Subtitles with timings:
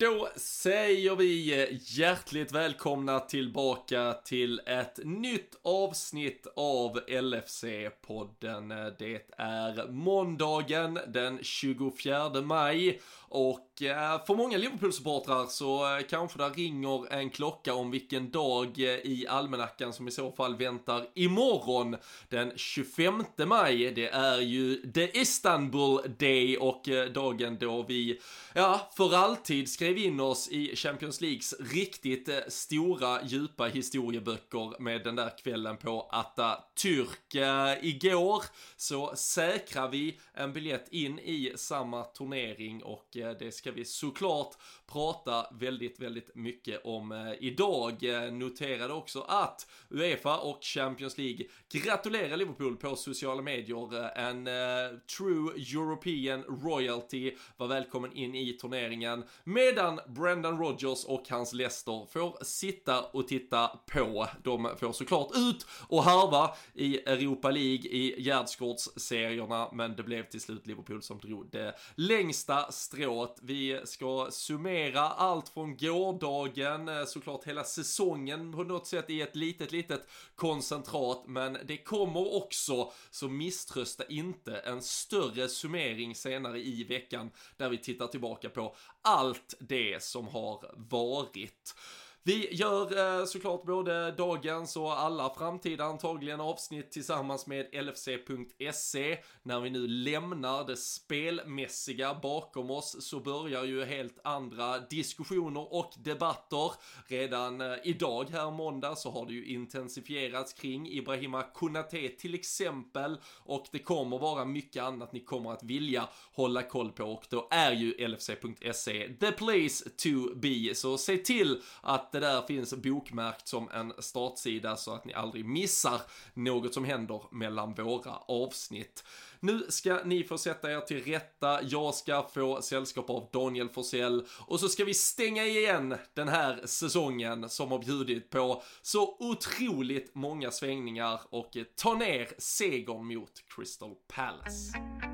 [0.00, 8.94] Då säger vi hjärtligt välkomna tillbaka till ett nytt avsnitt av LFC-podden.
[8.98, 13.00] Det är måndagen den 24 maj
[13.32, 18.78] och eh, för många Liverpool-supportrar så eh, kanske det ringer en klocka om vilken dag
[18.78, 21.96] eh, i almanackan som i så fall väntar imorgon
[22.28, 23.92] den 25 maj.
[23.92, 28.20] Det är ju The Istanbul Day och dagen då vi,
[28.54, 35.16] ja, för alltid skrev in oss i Champions Leagues riktigt stora, djupa historieböcker med den
[35.16, 37.78] där kvällen på Atatürk.
[37.82, 38.44] Igår
[38.76, 44.54] så säkrar vi en biljett in i samma turnering och det ska vi såklart
[44.92, 48.04] prata väldigt, väldigt mycket om eh, idag.
[48.04, 54.04] Eh, noterade också att Uefa och Champions League gratulerar Liverpool på sociala medier.
[54.04, 61.28] Eh, en en true European royalty var välkommen in i turneringen medan Brendan Rodgers och
[61.28, 64.26] hans Leicester får sitta och titta på.
[64.42, 70.40] De får såklart ut och harva i Europa League i gärdsgårdsserierna men det blev till
[70.40, 73.38] slut Liverpool som drog det längsta strået.
[73.42, 79.36] Vi ska summera allt från gårdagen, eh, såklart hela säsongen på något sätt i ett
[79.36, 86.84] litet, litet koncentrat, men det kommer också, så misströsta inte, en större summering senare i
[86.84, 91.74] veckan där vi tittar tillbaka på allt det som har varit.
[92.22, 99.18] Vi gör eh, såklart både dagens och alla framtida antagligen avsnitt tillsammans med LFC.se.
[99.42, 105.92] När vi nu lämnar det spelmässiga bakom oss så börjar ju helt andra diskussioner och
[105.96, 106.72] debatter.
[107.06, 113.16] Redan eh, idag här måndag så har det ju intensifierats kring Ibrahima Konate till exempel
[113.44, 117.48] och det kommer vara mycket annat ni kommer att vilja hålla koll på och då
[117.50, 120.74] är ju LFC.se the place to be.
[120.74, 125.14] Så se till att att det där finns bokmärkt som en startsida så att ni
[125.14, 126.00] aldrig missar
[126.34, 129.04] något som händer mellan våra avsnitt.
[129.40, 134.26] Nu ska ni få sätta er till rätta, jag ska få sällskap av Daniel Forsell
[134.46, 140.14] och så ska vi stänga igen den här säsongen som har bjudit på så otroligt
[140.14, 145.09] många svängningar och ta ner segern mot Crystal Palace.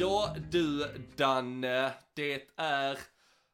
[0.00, 2.98] Ja du Danne, det är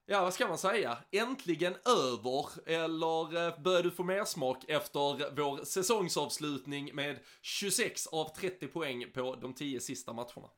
[0.07, 0.99] Ja, vad ska man säga?
[1.13, 8.29] Äntligen över, eller eh, börjar du få mer smak efter vår säsongsavslutning med 26 av
[8.37, 10.49] 30 poäng på de 10 sista matcherna?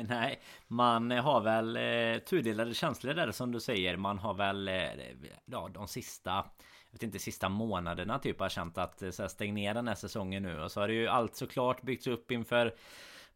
[0.08, 3.96] Nej, man har väl eh, tudelade känslor där som du säger.
[3.96, 4.90] Man har väl, eh,
[5.44, 9.28] ja de sista, jag vet inte, sista månaderna typ har känt att eh, så här,
[9.28, 10.60] stäng ner den här säsongen nu.
[10.60, 12.74] Och så har det ju allt såklart byggts upp inför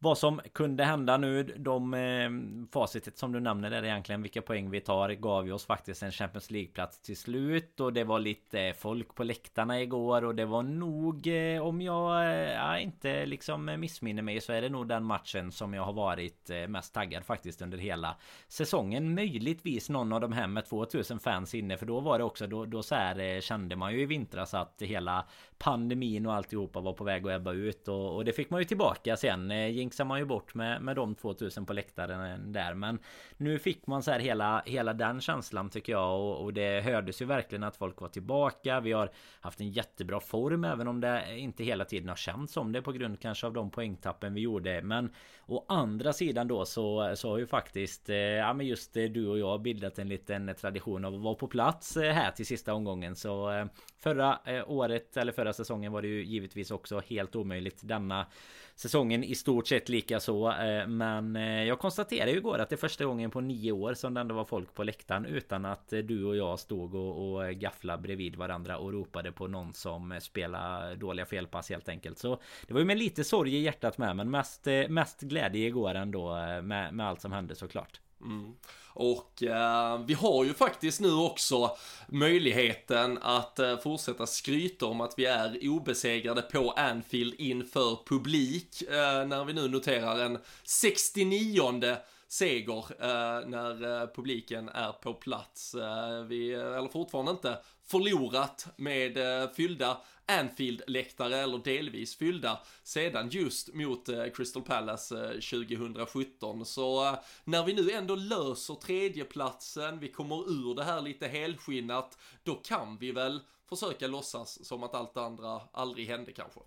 [0.04, 1.42] vad som kunde hända nu.
[1.42, 2.30] De eh,
[2.72, 6.12] facitet som du nämner där egentligen vilka poäng vi tar gav ju oss faktiskt en
[6.12, 10.44] Champions League-plats till slut och det var lite eh, folk på läktarna igår och det
[10.44, 12.32] var nog eh, om jag
[12.76, 16.50] eh, inte liksom missminner mig så är det nog den matchen som jag har varit
[16.50, 18.16] eh, mest taggad faktiskt under hela
[18.48, 19.14] säsongen.
[19.14, 22.64] Möjligtvis någon av de här med 2000 fans inne för då var det också då,
[22.64, 25.24] då så här eh, kände man ju i vintras att hela
[25.64, 28.64] pandemin och alltihopa var på väg att ebba ut och, och det fick man ju
[28.64, 29.50] tillbaka sen.
[29.50, 32.74] Eh, man ju bort med, med de 2000 på läktaren där.
[32.74, 32.98] Men
[33.36, 36.20] nu fick man så här hela, hela den känslan tycker jag.
[36.20, 38.80] Och, och det hördes ju verkligen att folk var tillbaka.
[38.80, 39.10] Vi har
[39.40, 42.92] haft en jättebra form även om det inte hela tiden har känts som det på
[42.92, 44.82] grund kanske av de poängtappen vi gjorde.
[44.82, 45.10] Men
[45.46, 49.28] å andra sidan då så, så har ju faktiskt eh, ja men just eh, du
[49.28, 52.74] och jag bildat en liten tradition av att vara på plats eh, här till sista
[52.74, 53.16] omgången.
[53.16, 53.66] Så eh,
[54.04, 58.26] förra eh, året eller förra säsongen var det ju givetvis också helt omöjligt denna
[58.74, 60.50] säsongen i stort sett lika så.
[60.52, 63.94] Eh, men eh, jag konstaterade ju igår att det är första gången på nio år
[63.94, 67.50] som det ändå var folk på läktaren utan att du och jag stod och, och
[67.50, 72.18] gafflade bredvid varandra och ropade på någon som spelar dåliga felpass helt enkelt.
[72.18, 75.94] Så det var ju med lite sorg i hjärtat med men mest, mest glädje igår
[75.94, 78.00] ändå med, med allt som hände såklart.
[78.24, 78.54] Mm.
[78.96, 81.76] Och eh, vi har ju faktiskt nu också
[82.08, 88.82] möjligheten att eh, fortsätta skryta om att vi är obesegrade på Anfield inför publik.
[88.82, 91.96] Eh, när vi nu noterar en 69
[92.28, 95.74] seger eh, när eh, publiken är på plats.
[95.74, 103.74] Eh, vi, eller fortfarande inte förlorat med eh, fyllda Anfield-läktare eller delvis fyllda sedan just
[103.74, 106.64] mot eh, Crystal Palace eh, 2017.
[106.66, 112.54] Så när vi nu ändå löser tredjeplatsen, vi kommer ur det här lite helskinnat, då
[112.54, 116.60] kan vi väl försöka låtsas som att allt andra aldrig hände kanske.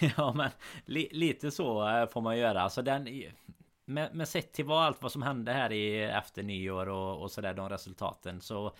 [0.16, 0.50] ja men
[0.84, 2.62] li lite så får man göra.
[2.62, 3.22] Alltså den...
[3.84, 7.30] Men, men sett till vad allt vad som hände här i efter nyår och, och
[7.30, 8.72] sådär de resultaten så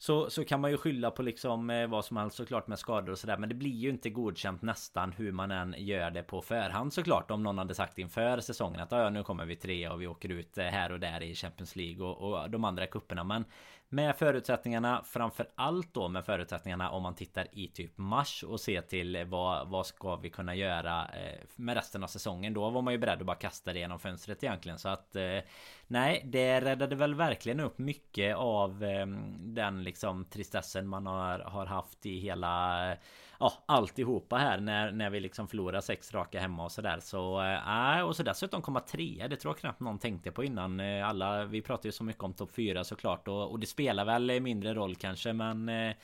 [0.00, 3.12] så, så kan man ju skylla på liksom eh, vad som helst såklart med skador
[3.12, 6.42] och sådär Men det blir ju inte godkänt nästan hur man än gör det på
[6.42, 10.02] förhand såklart Om någon hade sagt inför säsongen att ja, nu kommer vi tre och
[10.02, 13.24] vi åker ut eh, här och där i Champions League och, och de andra kupperna.
[13.24, 13.44] Men
[13.88, 18.80] med förutsättningarna framför allt då med förutsättningarna om man tittar i typ mars och ser
[18.80, 22.54] till vad, vad ska vi kunna göra eh, med resten av säsongen.
[22.54, 24.78] Då var man ju beredd att bara kasta det genom fönstret egentligen.
[24.78, 25.38] Så att eh,
[25.86, 29.06] nej, det räddade väl verkligen upp mycket av eh,
[29.38, 32.96] den liksom tristessen man har, har haft i hela
[33.38, 36.98] ja, alltihopa här när, när vi liksom förlorar sex raka hemma och sådär.
[37.00, 39.28] Så äh, och så dessutom komma trea.
[39.28, 40.80] Det tror jag knappt någon tänkte på innan.
[40.80, 44.04] Eh, alla, vi pratar ju så mycket om topp fyra såklart och, och det spelar
[44.04, 45.94] väl mindre roll kanske men eh,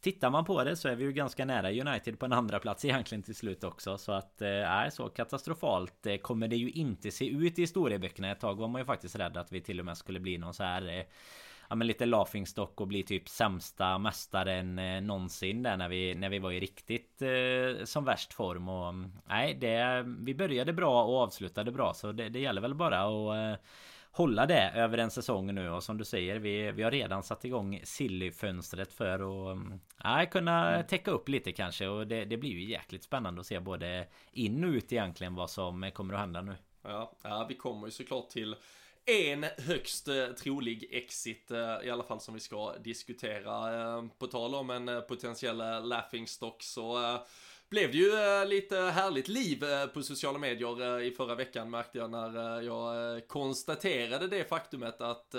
[0.00, 2.84] Tittar man på det så är vi ju ganska nära United på en andra plats
[2.84, 7.28] egentligen till slut också Så att eh, nej, så katastrofalt kommer det ju inte se
[7.28, 9.96] ut i historieböckerna Ett tag var man ju faktiskt rädd att vi till och med
[9.96, 11.06] skulle bli någon så här
[11.68, 16.28] ja, men lite laughingstock och bli typ sämsta mästaren eh, någonsin där när vi, när
[16.28, 21.04] vi var i riktigt eh, som värst form och mm, nej det vi började bra
[21.04, 23.64] och avslutade bra så det, det gäller väl bara att eh,
[24.10, 27.44] hålla det över en säsong nu och som du säger vi, vi har redan satt
[27.44, 30.86] igång Silly-fönstret för att mm, nej, kunna mm.
[30.86, 34.64] täcka upp lite kanske och det, det blir ju jäkligt spännande att se både in
[34.64, 36.56] och ut egentligen vad som kommer att hända nu.
[36.82, 38.56] Ja, ja vi kommer ju såklart till
[39.06, 43.80] en högst eh, trolig exit eh, i alla fall som vi ska diskutera.
[43.80, 45.56] Eh, på tal om en potentiell
[45.88, 47.18] laughingstock så
[47.70, 51.70] blev det ju eh, lite härligt liv eh, på sociala medier eh, i förra veckan
[51.70, 55.34] märkte jag när jag konstaterade det faktumet att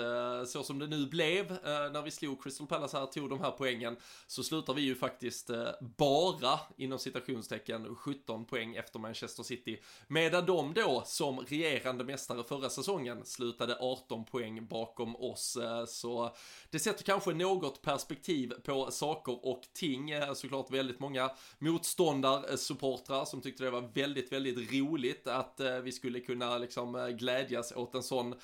[0.46, 3.96] så som det nu blev när vi slog Crystal Palace här, tog de här poängen,
[4.26, 5.50] så slutar vi ju faktiskt
[5.80, 9.80] bara inom citationstecken 17 poäng efter Manchester City.
[10.08, 15.58] Medan de då som regerande mästare förra säsongen slutade 18 poäng bakom oss.
[15.86, 16.36] Så
[16.70, 20.10] det sätter kanske något perspektiv på saker och ting.
[20.34, 25.76] Såklart väldigt många motståndare Eh, supportrar som tyckte det var väldigt, väldigt roligt att eh,
[25.76, 28.34] vi skulle kunna liksom eh, glädjas åt en sån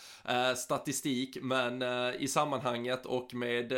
[0.56, 1.38] statistik.
[1.42, 1.82] Men
[2.19, 3.69] i sammanhanget och med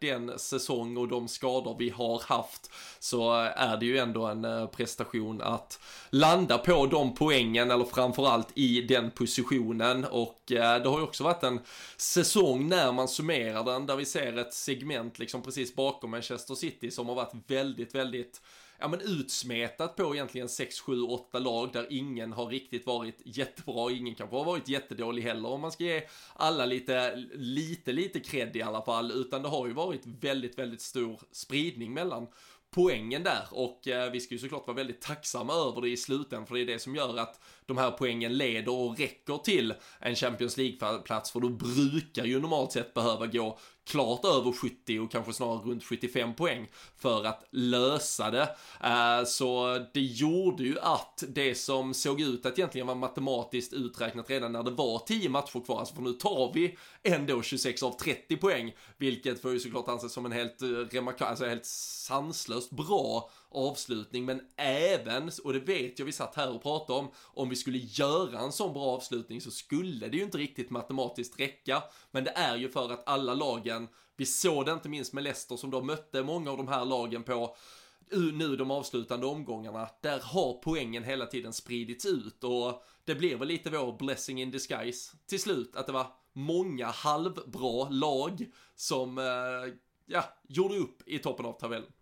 [0.00, 5.42] den säsong och de skador vi har haft så är det ju ändå en prestation
[5.42, 5.80] att
[6.10, 11.42] landa på de poängen eller framförallt i den positionen och det har ju också varit
[11.42, 11.60] en
[11.96, 16.90] säsong när man summerar den där vi ser ett segment liksom precis bakom Manchester City
[16.90, 18.40] som har varit väldigt, väldigt
[18.78, 23.90] ja men utsmetat på egentligen 6, 7, 8 lag där ingen har riktigt varit jättebra,
[23.90, 26.02] ingen kanske har varit jättedålig heller om man ska ge
[26.34, 30.80] alla lite, lite, lite cred i alla fall, utan det har ju varit väldigt, väldigt
[30.80, 32.26] stor spridning mellan
[32.74, 33.46] poängen där.
[33.50, 36.60] Och eh, vi ska ju såklart vara väldigt tacksamma över det i slutändan för det
[36.60, 41.30] är det som gör att de här poängen leder och räcker till en Champions League-plats
[41.30, 45.84] för då brukar ju normalt sett behöva gå klart över 70 och kanske snarare runt
[45.84, 48.56] 75 poäng för att lösa det.
[48.84, 54.30] Eh, så det gjorde ju att det som såg ut att egentligen vara matematiskt uträknat
[54.30, 57.90] redan när det var 10 matcher kvar, alltså för nu tar vi ändå 26 av
[57.90, 63.30] 30 poäng, vilket får ju såklart anses som en helt, eh, alltså helt sanslöst bra
[63.54, 67.56] avslutning, men även, och det vet jag vi satt här och pratade om, om vi
[67.56, 72.24] skulle göra en sån bra avslutning så skulle det ju inte riktigt matematiskt räcka, men
[72.24, 75.70] det är ju för att alla lagen, vi såg det inte minst med Leicester som
[75.70, 77.56] då mötte många av de här lagen på
[78.10, 83.48] nu de avslutande omgångarna, där har poängen hela tiden spridits ut och det blir väl
[83.48, 89.74] lite vår blessing in disguise till slut, att det var många halvbra lag som, eh,
[90.06, 91.92] ja, gjorde upp i toppen av tabellen.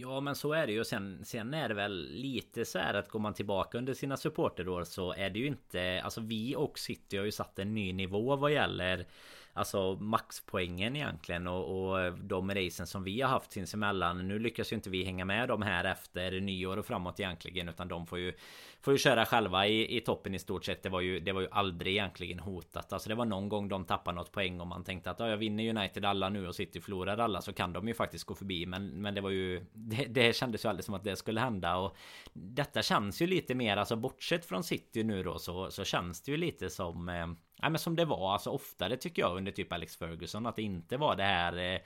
[0.00, 0.84] Ja men så är det ju.
[0.84, 4.84] Sen, sen är det väl lite så här att går man tillbaka under sina supporterår
[4.84, 6.00] så är det ju inte...
[6.04, 9.06] Alltså vi och City har ju satt en ny nivå vad gäller
[9.52, 14.76] Alltså maxpoängen egentligen och, och de racen som vi har haft sinsemellan Nu lyckas ju
[14.76, 18.32] inte vi hänga med dem här efter nyår och framåt egentligen Utan de får ju
[18.80, 20.82] Får ju köra själva i, i toppen i stort sett.
[20.82, 22.92] Det var ju Det var ju aldrig egentligen hotat.
[22.92, 25.36] Alltså det var någon gång de tappade något poäng och man tänkte att ja, jag
[25.36, 28.66] vinner United alla nu och City förlorar alla Så kan de ju faktiskt gå förbi.
[28.66, 31.76] Men, men det var ju det, det kändes ju aldrig som att det skulle hända.
[31.76, 31.96] Och
[32.32, 36.30] detta känns ju lite mer alltså bortsett från City nu då så, så känns det
[36.30, 37.26] ju lite som eh,
[37.60, 38.32] Ja men som det var.
[38.32, 41.80] Alltså oftare tycker jag under typ Alex Ferguson att det inte var det här eh,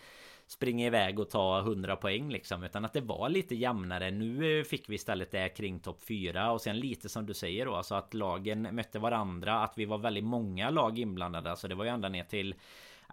[0.52, 4.10] springa iväg och ta 100 poäng liksom utan att det var lite jämnare.
[4.10, 7.66] Nu eh, fick vi istället det kring topp 4 och sen lite som du säger
[7.66, 11.50] då alltså att lagen mötte varandra, att vi var väldigt många lag inblandade.
[11.50, 12.54] Alltså det var ju ända ner till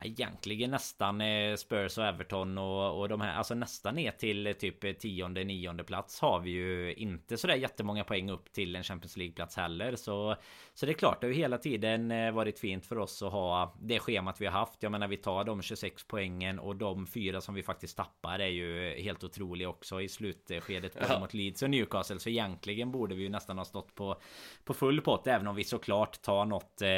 [0.01, 4.53] Egentligen nästan eh, Spurs och Everton och, och de här Alltså nästan ner till eh,
[4.53, 9.17] typ tionde nionde plats har vi ju inte sådär jättemånga poäng upp till en Champions
[9.17, 9.95] League plats heller.
[9.95, 10.35] Så
[10.73, 13.31] Så det är klart det har ju hela tiden eh, varit fint för oss att
[13.31, 14.83] ha det schemat vi har haft.
[14.83, 18.47] Jag menar vi tar de 26 poängen och de fyra som vi faktiskt tappar är
[18.47, 21.19] ju helt otroliga också i slutskedet både ja.
[21.19, 22.19] mot Leeds och Newcastle.
[22.19, 24.15] Så egentligen borde vi ju nästan ha stått på
[24.63, 26.89] På full pott även om vi såklart tar något eh,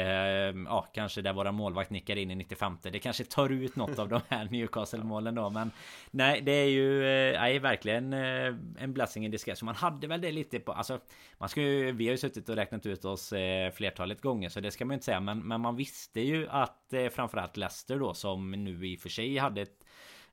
[0.72, 4.08] Ja kanske där våra målvakt nickar in i 95 det kanske tar ut något av
[4.08, 5.70] de här Newcastle-målen då men
[6.10, 9.64] Nej det är ju eh, Nej verkligen eh, En blessing in disguise.
[9.64, 10.98] Man hade väl det lite på Alltså
[11.38, 14.60] Man ska ju Vi har ju suttit och räknat ut oss eh, Flertalet gånger så
[14.60, 18.14] det ska man ju inte säga men, men man visste ju att Framförallt Leicester då
[18.14, 19.84] som nu i och för sig hade ett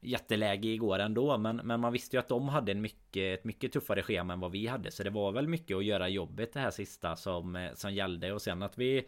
[0.02, 3.72] jätteläge igår ändå men, men man visste ju att de hade en mycket, ett mycket
[3.72, 4.92] tuffare schema än vad vi hade.
[4.92, 8.34] Så det var väl mycket att göra jobbet det här sista som, som gällde.
[8.34, 9.06] Och sen att vi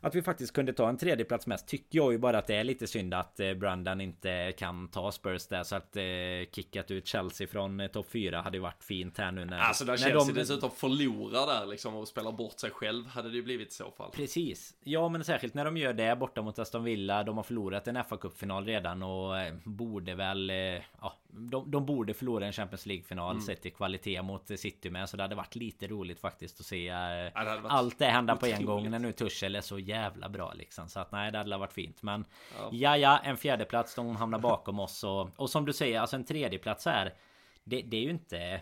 [0.00, 2.64] att vi faktiskt kunde ta en tredjeplats mest tycker jag ju bara att det är
[2.64, 6.02] lite synd att eh, Brandon inte kan ta Spurs där så att eh,
[6.52, 9.84] kickat ut Chelsea från eh, topp 4 hade ju varit fint här nu när Alltså
[9.84, 10.40] när, när Chelsea de...
[10.40, 13.90] dessutom förlorar där liksom och spelar bort sig själv hade det ju blivit i så
[13.90, 14.10] fall.
[14.10, 14.74] Precis.
[14.84, 17.24] Ja men särskilt när de gör det borta mot Aston Villa.
[17.24, 20.56] De har förlorat en fa Cup-final redan och eh, borde väl eh,
[21.00, 23.42] ja, de, de borde förlora en Champions League-final mm.
[23.42, 25.08] sett till kvalitet mot City med.
[25.08, 28.36] Så det hade varit lite roligt faktiskt att se eh, ja, det allt det hända
[28.36, 30.88] på en gång när nu Tuchel är så jävla bra liksom.
[30.88, 32.02] Så att nej, det hade varit fint.
[32.02, 32.24] Men
[32.58, 36.16] ja, ja, ja en fjärdeplats de hamnar bakom oss och, och som du säger, alltså
[36.16, 37.14] en tredjeplats här.
[37.64, 38.60] Det, det är ju inte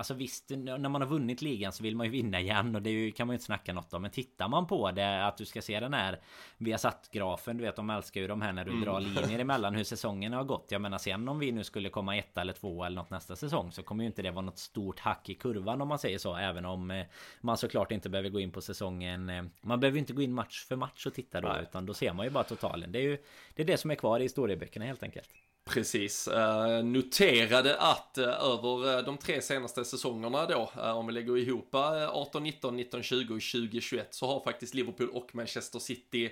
[0.00, 3.10] Alltså visst, när man har vunnit ligan så vill man ju vinna igen och det
[3.10, 4.02] kan man ju inte snacka något om.
[4.02, 6.20] Men tittar man på det, att du ska se den här
[6.56, 8.84] Vi har satt grafen du vet de älskar ju de här när du mm.
[8.84, 10.66] drar linjer emellan hur säsongen har gått.
[10.70, 13.72] Jag menar sen om vi nu skulle komma ett eller två eller något nästa säsong
[13.72, 16.36] så kommer ju inte det vara något stort hack i kurvan om man säger så.
[16.36, 17.06] Även om eh,
[17.40, 19.28] man såklart inte behöver gå in på säsongen.
[19.28, 21.62] Eh, man behöver inte gå in match för match och titta då, Nej.
[21.62, 22.92] utan då ser man ju bara totalen.
[22.92, 23.18] Det är ju
[23.54, 25.30] det, är det som är kvar i historieböckerna helt enkelt.
[25.70, 31.12] Precis, Eh, noterade att eh, över eh, de tre senaste säsongerna då, eh, om vi
[31.12, 36.30] lägger ihop 18, 19, 19, 20 och 2021 så har faktiskt Liverpool och Manchester City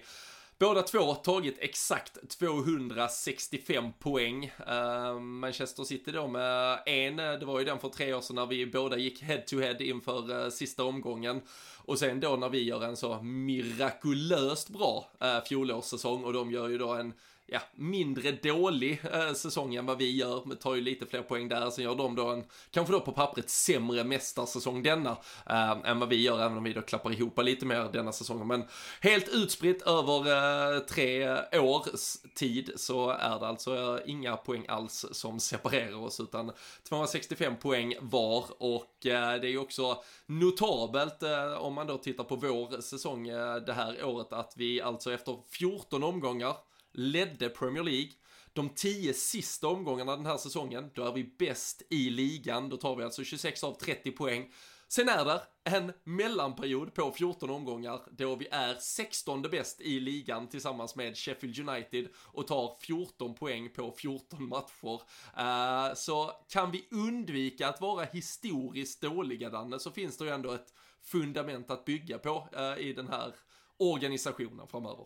[0.58, 4.44] Båda två tagit exakt 265 poäng.
[4.66, 8.46] Eh, Manchester City då med en, det var ju den för tre år sedan när
[8.46, 11.40] vi båda gick head to head inför sista omgången.
[11.76, 15.10] Och sen då när vi gör en så mirakulöst bra
[15.48, 17.12] fjolårssäsong och de gör ju då en
[17.48, 20.42] ja, mindre dålig eh, säsong än vad vi gör.
[20.44, 21.70] Men tar ju lite fler poäng där.
[21.70, 25.16] Sen gör de då en, kanske då på pappret, sämre mästarsäsong denna.
[25.46, 28.46] Eh, än vad vi gör, även om vi då klappar ihop lite mer denna säsongen.
[28.46, 28.64] Men
[29.00, 31.28] helt utspritt över eh, tre
[31.58, 36.20] års tid så är det alltså eh, inga poäng alls som separerar oss.
[36.20, 36.52] Utan
[36.88, 42.24] 265 poäng var och eh, det är ju också notabelt eh, om man då tittar
[42.24, 46.54] på vår säsong eh, det här året att vi alltså efter 14 omgångar
[46.98, 48.10] ledde Premier League.
[48.52, 52.68] De tio sista omgångarna den här säsongen, då är vi bäst i ligan.
[52.68, 54.52] Då tar vi alltså 26 av 30 poäng.
[54.88, 60.48] Sen är det en mellanperiod på 14 omgångar då vi är 16 bäst i ligan
[60.48, 65.00] tillsammans med Sheffield United och tar 14 poäng på 14 matcher.
[65.38, 70.52] Uh, så kan vi undvika att vara historiskt dåliga Danne så finns det ju ändå
[70.52, 73.34] ett fundament att bygga på uh, i den här
[73.76, 75.04] organisationen framöver.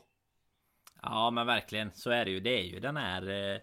[1.03, 2.41] Ja men verkligen så är det ju.
[2.41, 3.61] Det är ju den här eh,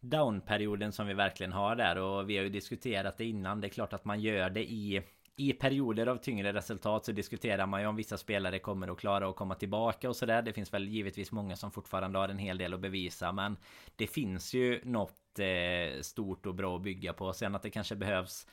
[0.00, 3.60] downperioden som vi verkligen har där och vi har ju diskuterat det innan.
[3.60, 5.02] Det är klart att man gör det i
[5.40, 9.28] i perioder av tyngre resultat så diskuterar man ju om vissa spelare kommer att klara
[9.28, 10.42] att komma tillbaka och sådär.
[10.42, 13.56] Det finns väl givetvis många som fortfarande har en hel del att bevisa men
[13.96, 17.32] det finns ju något eh, stort och bra att bygga på.
[17.32, 18.46] Sen att det kanske behövs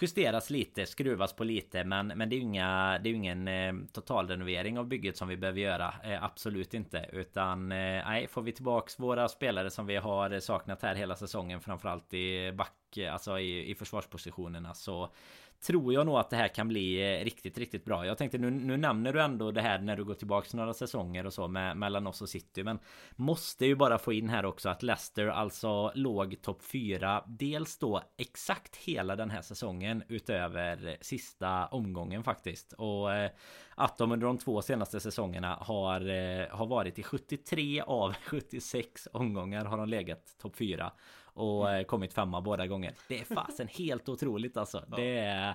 [0.00, 3.74] justeras lite, skruvas på lite men, men det är ju inga, det är ingen eh,
[3.92, 5.94] totalrenovering av bygget som vi behöver göra.
[6.04, 7.06] Eh, absolut inte.
[7.12, 11.60] Utan eh, nej, får vi tillbaks våra spelare som vi har saknat här hela säsongen
[11.60, 15.12] framförallt i back, alltså i, i försvarspositionerna så
[15.60, 18.06] tror jag nog att det här kan bli eh, riktigt, riktigt bra.
[18.06, 21.26] Jag tänkte nu, nu nämner du ändå det här när du går tillbaks några säsonger
[21.26, 22.64] och så med, mellan oss och City.
[22.64, 22.78] Men
[23.16, 27.24] måste ju bara få in här också att Leicester alltså låg topp 4.
[27.26, 32.72] Dels då exakt hela den här säsongen utöver sista omgången faktiskt.
[32.72, 33.30] Och eh,
[33.74, 39.08] att de under de två senaste säsongerna har, eh, har varit i 73 av 76
[39.12, 40.92] omgångar har de legat topp 4
[41.36, 41.84] och mm.
[41.84, 42.94] kommit femma båda gånger.
[43.08, 44.84] Det är fasen helt otroligt alltså.
[44.90, 44.96] Ja.
[44.96, 45.54] Det är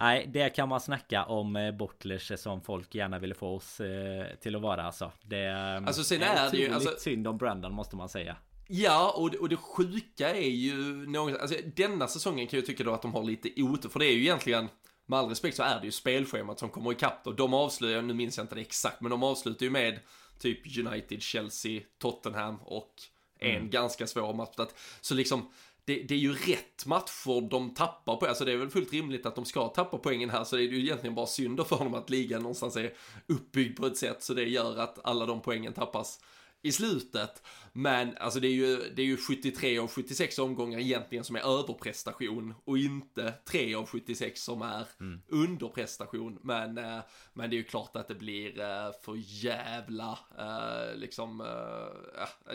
[0.00, 4.26] Nej, det kan man snacka om eh, Bottlers som folk gärna ville få oss eh,
[4.40, 5.12] till att vara alltså.
[5.22, 8.36] Det är, alltså, sen är, det ju alltså, synd om Brandon måste man säga.
[8.68, 10.74] Ja, och det, och det sjuka är ju
[11.06, 14.06] något, alltså denna säsongen kan jag tycka då att de har lite otur, för det
[14.06, 14.68] är ju egentligen
[15.06, 17.32] med all respekt så är det ju spelschemat som kommer ikapp då.
[17.32, 19.98] De avslöjar, nu minns jag inte det exakt, men de avslutar ju med
[20.38, 22.94] typ United, Chelsea, Tottenham och
[23.38, 23.70] en mm.
[23.70, 24.56] ganska svår match.
[25.00, 25.48] Så liksom,
[25.84, 29.26] det, det, är ju rätt matcher de tappar på, alltså det är väl fullt rimligt
[29.26, 31.94] att de ska tappa poängen här, så det är ju egentligen bara synd för dem
[31.94, 32.94] att ligan någonstans är
[33.26, 36.20] uppbyggd på ett sätt så det gör att alla de poängen tappas
[36.62, 37.42] i slutet.
[37.72, 41.60] Men alltså det är ju, det är ju 73 av 76 omgångar egentligen som är
[41.60, 45.20] överprestation och inte 3 av 76 som är mm.
[45.28, 46.38] underprestation.
[46.42, 46.98] Men, eh,
[47.32, 51.38] men det är ju klart att det blir eh, för jävla eh, liksom,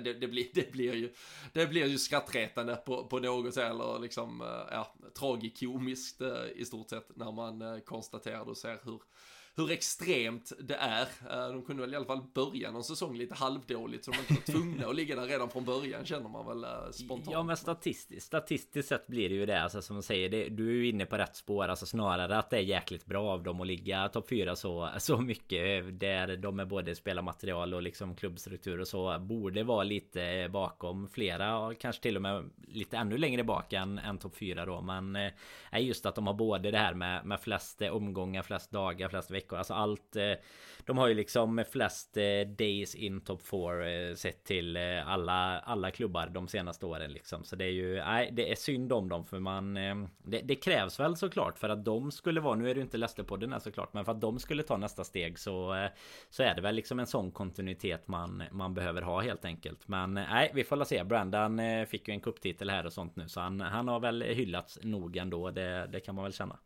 [0.03, 1.13] det, det, blir, det blir ju,
[1.53, 4.39] det blir ju skrattretande på, på något sätt eller liksom,
[4.72, 6.22] ja, tragikomiskt
[6.55, 9.01] i stort sett när man konstaterar och ser hur
[9.55, 11.01] hur extremt det är.
[11.01, 14.33] Eh, de kunde väl i alla fall börja någon säsong lite halvdåligt så de inte
[14.33, 17.31] var tvungna att ligga där redan från början känner man väl eh, spontant.
[17.31, 20.29] Ja men statistiskt, statistiskt sett blir det ju det alltså som du säger.
[20.29, 23.31] Det, du är ju inne på rätt spår alltså snarare att det är jäkligt bra
[23.31, 26.00] av dem att ligga topp 4 så, så mycket.
[26.00, 31.57] Där de är både spelarmaterial och liksom klubbstruktur och så borde vara lite bakom flera
[31.57, 34.81] och kanske till och med lite ännu längre bak än, än topp 4 då.
[34.81, 38.43] Men eh, är eh, just att de har både det här med, med flest omgångar,
[38.43, 39.57] flest dagar, flest veckor veckor.
[39.57, 40.15] Alltså allt.
[40.15, 40.33] Eh,
[40.85, 45.91] de har ju liksom flest eh, days in top 4 eh, sett till alla, alla
[45.91, 47.43] klubbar de senaste åren liksom.
[47.43, 49.73] Så det är ju, nej det är synd om dem för man
[50.17, 52.97] det, det krävs väl såklart för att de skulle vara, nu är det ju inte
[52.97, 55.88] Leicester-podden här såklart, men för att de skulle ta nästa steg så
[56.29, 59.88] så är det väl liksom en sån kontinuitet man man behöver ha helt enkelt.
[59.88, 61.03] Men nej, vi får la se.
[61.03, 64.79] Brandon fick ju en kupptitel här och sånt nu så han, han har väl hyllats
[64.81, 65.51] nog ändå.
[65.51, 66.57] Det, det kan man väl känna.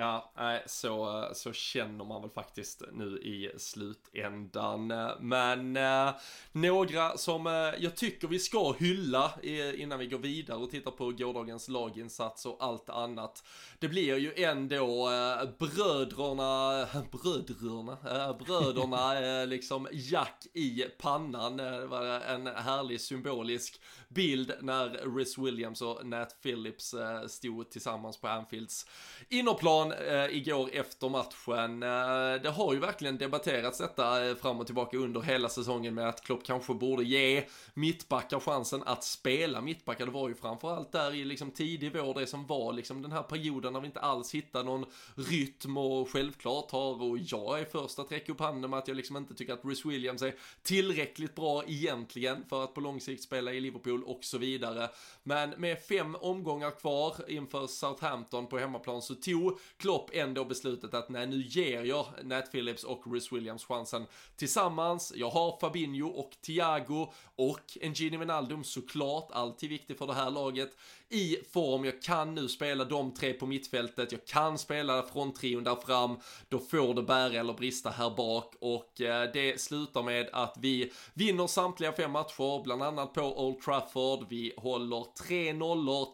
[0.00, 0.32] Ja,
[0.66, 4.92] så, så känner man väl faktiskt nu i slutändan.
[5.20, 6.10] Men eh,
[6.52, 9.32] några som eh, jag tycker vi ska hylla
[9.76, 13.44] innan vi går vidare och tittar på gårdagens laginsats och allt annat.
[13.78, 21.56] Det blir ju ändå eh, bröderna, bröderna, bröderna liksom jack i pannan.
[21.56, 26.94] Det var en härlig symbolisk bild när Rhys Williams och Nat Phillips
[27.28, 28.86] stod tillsammans på Anfields
[29.28, 31.82] innerplan eh, igår efter matchen.
[31.82, 36.08] Eh, det har ju verkligen debatterats detta eh, fram och tillbaka under hela säsongen med
[36.08, 40.06] att Klopp kanske borde ge mittbackar chansen att spela mittbackar.
[40.06, 43.22] Det var ju framförallt där i liksom tidig vår, det som var liksom den här
[43.22, 47.98] perioden när vi inte alls hittade någon rytm och självklart har, och jag är först
[47.98, 51.34] att räcka upp handen med att jag liksom inte tycker att Rhys Williams är tillräckligt
[51.34, 54.88] bra egentligen för att på lång sikt spela i Liverpool och så vidare.
[55.22, 61.08] Men med fem omgångar kvar inför Southampton på hemmaplan så tog Klopp ändå beslutet att
[61.08, 65.12] nej, nu ger jag Nat Phillips och Rhys Williams chansen tillsammans.
[65.16, 70.30] Jag har Fabinho och Thiago och en Gini Wijnaldum såklart, alltid viktig för det här
[70.30, 70.76] laget
[71.08, 71.84] i form.
[71.84, 76.16] Jag kan nu spela de tre på mittfältet, jag kan spela från trion där fram.
[76.48, 80.92] Då får det bära eller brista här bak och eh, det slutar med att vi
[81.14, 84.26] vinner samtliga fem matcher, bland annat på Old Trafford.
[84.28, 86.06] Vi håller 3-0,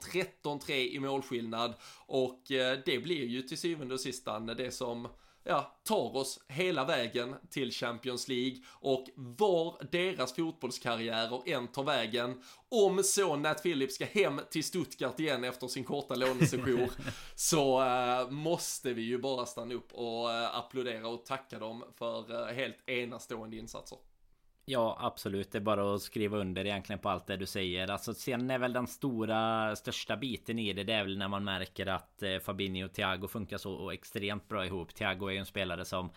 [0.43, 1.75] 13-3 i målskillnad
[2.15, 5.09] och eh, det blir ju till syvende och sista det som
[5.45, 12.43] ja, tar oss hela vägen till Champions League och var deras fotbollskarriärer än tar vägen.
[12.69, 16.89] Om så Nat Phillips ska hem till Stuttgart igen efter sin korta lånesession
[17.35, 22.49] så äh, måste vi ju bara stanna upp och äh, applådera och tacka dem för
[22.49, 23.99] äh, helt enastående insatser.
[24.67, 27.91] Ja absolut, det är bara att skriva under egentligen på allt det du säger.
[27.91, 31.45] Alltså sen är väl den stora, största biten i det, det är väl när man
[31.45, 34.95] märker att eh, Fabinho och Thiago funkar så extremt bra ihop.
[34.95, 36.11] Thiago är ju en spelare som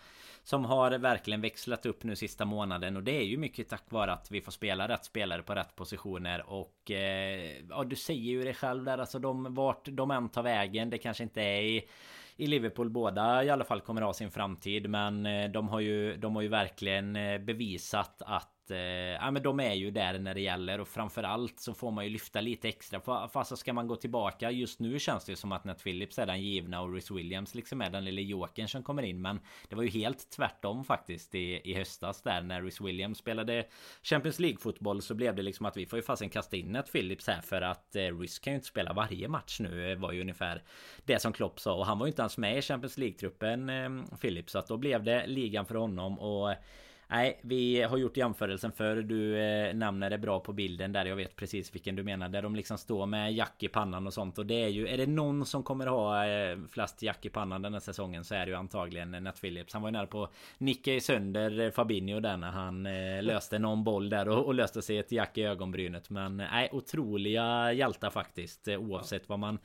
[0.48, 4.12] som har verkligen växlat upp nu sista månaden och det är ju mycket tack vare
[4.12, 8.44] att vi får spela rätt spelare på rätt positioner och eh, ja du säger ju
[8.44, 11.88] det själv där alltså de vart de än tar vägen det kanske inte är i
[12.38, 12.90] i Liverpool.
[12.90, 16.42] Båda i alla fall kommer ha sin framtid men eh, de har ju de har
[16.42, 20.80] ju verkligen eh, bevisat att eh, ja, men de är ju där när det gäller
[20.80, 23.00] och framförallt så får man ju lyfta lite extra.
[23.00, 24.50] Fast alltså ska man gå tillbaka.
[24.50, 27.54] Just nu känns det ju som att Nat Phillips är den givna och Rhys Williams
[27.54, 29.22] liksom är den lille jokern som kommer in.
[29.22, 33.66] Men det var ju helt tvärtom faktiskt i, i höstas där när Rhys Williams spelade
[34.02, 36.92] Champions League fotboll så blev det liksom att vi får ju fasen kasta in Nat
[36.92, 39.92] Phillips här för att eh, Rhys kan ju inte spela varje match nu.
[39.92, 40.62] Eh, var ju ungefär
[41.04, 41.74] det som Klopp sa.
[41.74, 44.52] Och han var ju inte ens med i Champions League truppen eh, Phillips.
[44.52, 46.18] Så att då blev det ligan för honom.
[46.18, 46.54] Och
[47.10, 51.16] Nej, vi har gjort jämförelsen för Du eh, nämner det bra på bilden där jag
[51.16, 52.28] vet precis vilken du menar.
[52.28, 54.38] Där de liksom står med jack i pannan och sånt.
[54.38, 57.62] Och det är ju, är det någon som kommer ha eh, flest jack i pannan
[57.62, 59.72] den här säsongen så är det ju antagligen Nat Phillips.
[59.72, 63.84] Han var ju nära på nicka sönder eh, Fabinho där när han eh, löste någon
[63.84, 66.10] boll där och, och, löste sig ett jack i ögonbrynet.
[66.10, 68.68] Men eh, nej, otroliga hjältar faktiskt.
[68.68, 69.58] Eh, oavsett vad man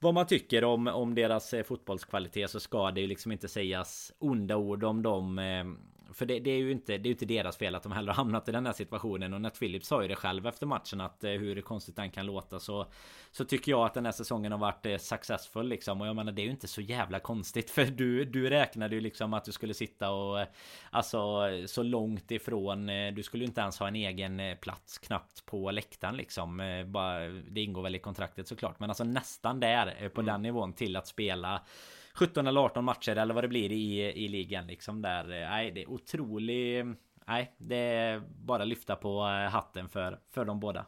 [0.00, 4.12] vad man tycker om, om deras eh, fotbollskvalitet så ska det ju liksom inte sägas
[4.18, 5.64] onda ord om dem eh,
[6.12, 8.16] för det, det, är ju inte, det är inte deras fel att de heller har
[8.16, 9.34] hamnat i den här situationen.
[9.34, 12.26] Och Nat Phillips sa ju det själv efter matchen att eh, hur konstigt den kan
[12.26, 12.86] låta så
[13.30, 16.00] Så tycker jag att den här säsongen har varit eh, successful liksom.
[16.00, 19.00] Och jag menar det är ju inte så jävla konstigt för du Du räknade ju
[19.00, 20.46] liksom att du skulle sitta och eh,
[20.90, 25.70] Alltså så långt ifrån Du skulle ju inte ens ha en egen plats knappt på
[25.70, 26.82] läktaren liksom.
[26.86, 28.80] Bara, Det ingår väl i kontraktet såklart.
[28.80, 30.32] Men alltså nästan där på mm.
[30.32, 31.62] den nivån till att spela
[32.18, 35.24] 17 eller 18 matcher eller vad det blir i, i ligan liksom där.
[35.24, 36.86] Nej, det är otroligt.
[37.26, 40.86] Nej, det är bara lyfta på hatten för, för de båda.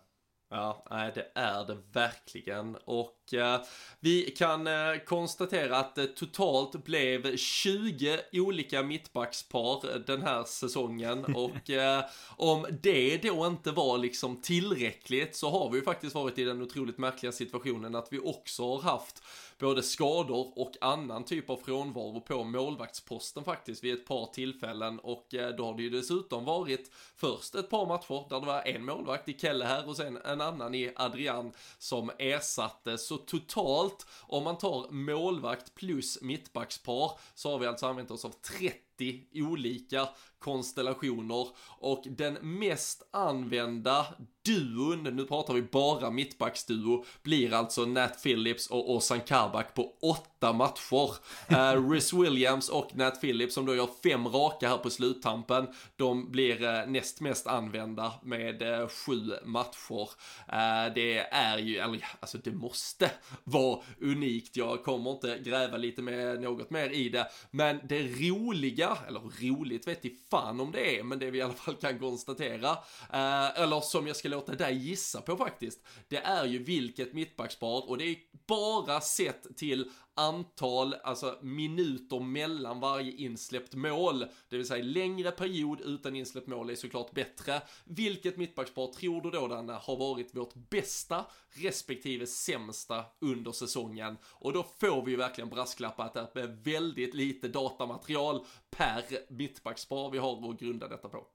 [0.52, 2.76] Ja, nej, det är det verkligen.
[2.84, 3.60] Och eh,
[4.00, 11.24] vi kan eh, konstatera att det totalt blev 20 olika mittbackspar den här säsongen.
[11.34, 12.04] Och eh,
[12.36, 16.62] om det då inte var liksom tillräckligt så har vi ju faktiskt varit i den
[16.62, 19.22] otroligt märkliga situationen att vi också har haft
[19.61, 25.35] både skador och annan typ av frånvaro på målvaktsposten faktiskt vid ett par tillfällen och
[25.35, 28.85] eh, då har det ju dessutom varit först ett par matcher där det var en
[28.85, 32.99] målvakt i Kelle här och sen en annan i Adrian som ersatte.
[32.99, 38.31] Så totalt om man tar målvakt plus mittbackspar så har vi alltså använt oss av
[38.31, 38.89] 30
[39.34, 40.08] olika
[40.38, 44.06] konstellationer och den mest använda
[44.42, 50.52] duon, nu pratar vi bara mittbacksduo, blir alltså Nat Phillips och Ozan Kabak på åtta
[50.52, 51.10] matcher.
[51.52, 56.30] Uh, Rhys Williams och Nat Phillips som då gör fem raka här på sluttampen, de
[56.30, 60.08] blir uh, näst mest använda med uh, sju matcher.
[60.52, 63.10] Uh, det är ju, eller alltså det måste
[63.44, 68.89] vara unikt, jag kommer inte gräva lite med något mer i det, men det roliga,
[69.09, 71.98] eller roligt vet i fan om det är, men det vi i alla fall kan
[71.98, 72.70] konstatera,
[73.12, 77.90] eh, eller som jag ska låta dig gissa på faktiskt, det är ju vilket mittbackspar
[77.90, 84.24] och det är bara sett till antal, alltså minuter mellan varje insläppt mål.
[84.48, 87.62] Det vill säga längre period utan insläppt mål är såklart bättre.
[87.85, 94.16] Vilket mittbackspar tror du då Danne har varit vårt bästa respektive sämsta under säsongen?
[94.24, 100.11] Och då får vi ju verkligen brasklappa att det är väldigt lite datamaterial per mittbackspar
[100.11, 101.26] vi har att grunda detta på.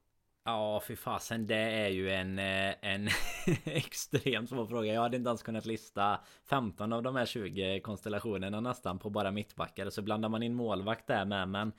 [0.47, 1.47] Ja, fy fasen.
[1.47, 3.09] Det är ju en, eh, en
[3.65, 4.93] extremt svår fråga.
[4.93, 9.31] Jag hade inte ens kunnat lista 15 av de här 20 konstellationerna nästan på bara
[9.31, 9.89] mittbackar.
[9.89, 11.47] Så blandar man in målvakt där med.
[11.49, 11.71] Men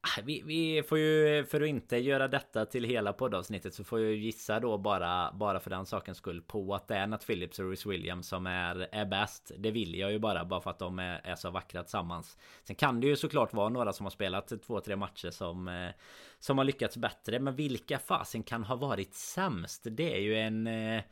[0.00, 4.00] Ah, vi, vi, får ju, för att inte göra detta till hela poddavsnittet så får
[4.00, 7.58] jag gissa då bara, bara för den sakens skull på att det är Nat Phillips
[7.58, 9.52] och Rhys Williams som är, är bäst.
[9.58, 12.38] Det vill jag ju bara, bara för att de är, är så vackra tillsammans.
[12.64, 15.90] Sen kan det ju såklart vara några som har spelat två, tre matcher som, eh,
[16.38, 17.38] som har lyckats bättre.
[17.40, 19.86] Men vilka fasen kan ha varit sämst?
[19.90, 20.66] Det är ju en...
[20.66, 21.02] Eh,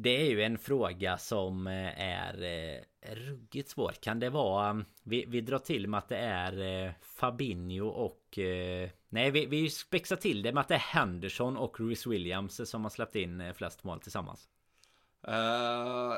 [0.00, 3.92] det är ju en fråga som eh, är eh, ruggigt svår.
[4.00, 4.68] Kan det vara...
[4.68, 8.38] Mm, vi, vi drar till med att det är eh, Fabinho och...
[8.38, 12.70] Eh, nej, vi, vi spexar till det med att det är Henderson och Rhys Williams
[12.70, 14.48] som har släppt in eh, flest mål tillsammans.
[15.28, 15.34] Uh,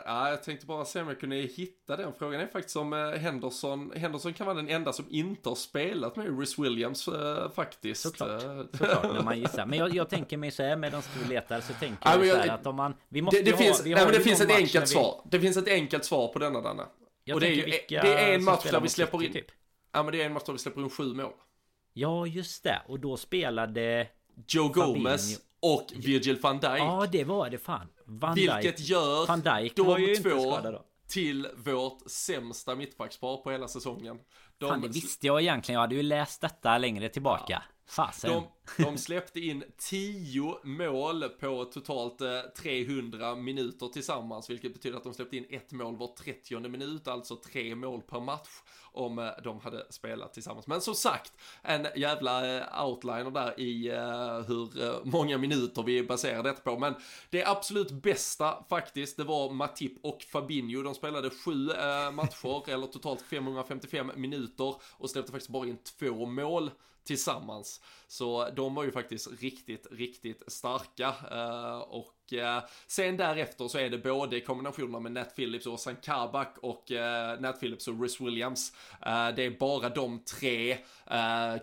[0.04, 2.12] ja, jag tänkte bara se om jag kunde hitta den.
[2.18, 6.16] Frågan är faktiskt om uh, Henderson, Henderson kan vara den enda som inte har spelat
[6.16, 8.02] med Rhys Williams uh, faktiskt.
[8.02, 9.66] Såklart, såklart när man gissar.
[9.66, 12.42] Men jag, jag tänker mig så här medan du letar så tänker jag, jag så
[12.42, 12.94] här att om man...
[13.08, 14.86] Vi måste det, det ha, finns, vi nej, men det finns ett enkelt vi...
[14.86, 15.22] svar.
[15.30, 16.82] Det finns ett enkelt svar på denna Danne.
[17.24, 19.32] Jag och det är ju, det är en match där vi släpper in...
[19.32, 19.46] Typ.
[19.92, 21.32] Ja men det är en match där vi släpper in sju mål.
[21.92, 24.06] Ja just det, och då spelade...
[24.48, 26.78] Joe Gomez och Virgil van Dijk.
[26.78, 27.88] Ja, det var det fan.
[28.10, 30.58] Van Vilket gör Van Dijk de var ju två
[31.08, 34.18] till vårt sämsta mittbackspar på hela säsongen.
[34.58, 34.68] De...
[34.68, 35.74] Fan, det visste jag egentligen.
[35.74, 37.44] Jag hade ju läst detta längre tillbaka.
[37.48, 37.62] Ja.
[37.90, 38.30] Fasen.
[38.30, 38.46] De,
[38.82, 42.18] de släppte in 10 mål på totalt
[42.56, 47.08] 300 eh, minuter tillsammans, vilket betyder att de släppte in ett mål var 30 minut,
[47.08, 48.48] alltså tre mål per match
[48.92, 50.66] om eh, de hade spelat tillsammans.
[50.66, 53.90] Men som sagt, en jävla eh, outliner där i
[54.46, 56.78] hur många minuter vi baserar detta på.
[56.78, 56.94] Men
[57.30, 60.82] det absolut bästa faktiskt, det var Matip och Fabinho.
[60.82, 61.66] De spelade sju
[62.12, 66.70] matcher, eller totalt 555 minuter och släppte faktiskt bara in två mål
[67.04, 67.80] tillsammans.
[68.08, 71.14] Så de var ju faktiskt riktigt, riktigt starka.
[71.30, 75.96] Eh, och eh, sen därefter så är det både kombinationerna med Nat Phillips och San
[75.96, 78.72] Kabak och eh, Nat Phillips och Rhys Williams.
[79.36, 80.78] det är bara de tre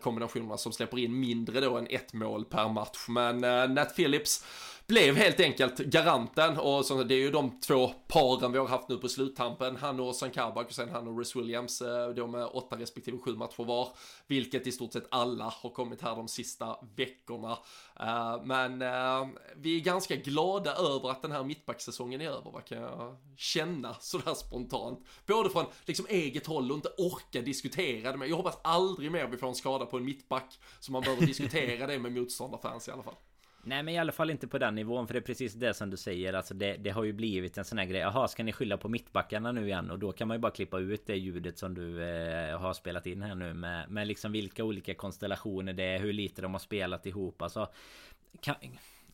[0.01, 3.05] kombinationerna som släpper in mindre då än ett mål per match.
[3.07, 3.39] Men
[3.73, 4.45] Nat Phillips
[4.87, 8.89] blev helt enkelt garanten och så, det är ju de två paren vi har haft
[8.89, 9.75] nu på sluttampen.
[9.75, 13.17] Han och San Kabak och sen han och Rhys Williams eh, då med åtta respektive
[13.17, 13.89] sju matcher var.
[14.27, 17.57] Vilket i stort sett alla har kommit här de sista veckorna.
[17.99, 22.65] Eh, men eh, vi är ganska glada över att den här mittbacksäsongen är över, vad
[22.65, 25.05] kan jag känna sådär spontant.
[25.25, 29.27] Både från liksom eget håll och inte orka diskutera det, men jag hoppas aldrig mer
[29.27, 30.59] vi får en skada på en mittback.
[30.79, 33.15] Så man behöver diskutera det med motståndarfans i alla fall.
[33.67, 35.89] Nej men i alla fall inte på den nivån för det är precis det som
[35.89, 36.33] du säger.
[36.33, 38.01] Alltså det, det har ju blivit en sån här grej.
[38.01, 39.91] Jaha ska ni skylla på mittbackarna nu igen?
[39.91, 43.05] Och då kan man ju bara klippa ut det ljudet som du eh, har spelat
[43.05, 46.59] in här nu med, med liksom vilka olika konstellationer det är Hur lite de har
[46.59, 47.41] spelat ihop.
[47.41, 47.67] Alltså
[48.41, 48.55] kan,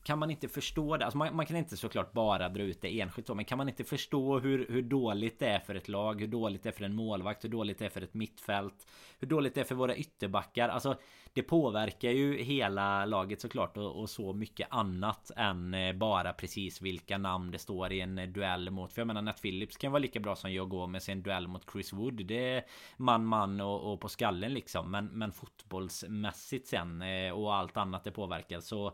[0.03, 1.05] kan man inte förstå det?
[1.05, 3.69] Alltså man, man, kan inte såklart bara dra ut det enskilt så, men kan man
[3.69, 6.83] inte förstå hur, hur dåligt det är för ett lag, hur dåligt det är för
[6.83, 8.87] en målvakt, hur dåligt det är för ett mittfält,
[9.19, 10.69] hur dåligt det är för våra ytterbackar.
[10.69, 10.97] Alltså
[11.33, 16.81] det påverkar ju hela laget såklart och, och så mycket annat än eh, bara precis
[16.81, 18.93] vilka namn det står i en eh, duell mot.
[18.93, 21.47] För jag menar Nat Phillips kan vara lika bra som jag går i en duell
[21.47, 22.25] mot Chris Wood.
[22.25, 22.65] Det är
[22.97, 24.91] man man och, och på skallen liksom.
[24.91, 28.93] Men, men fotbollsmässigt sen eh, och allt annat det påverkar så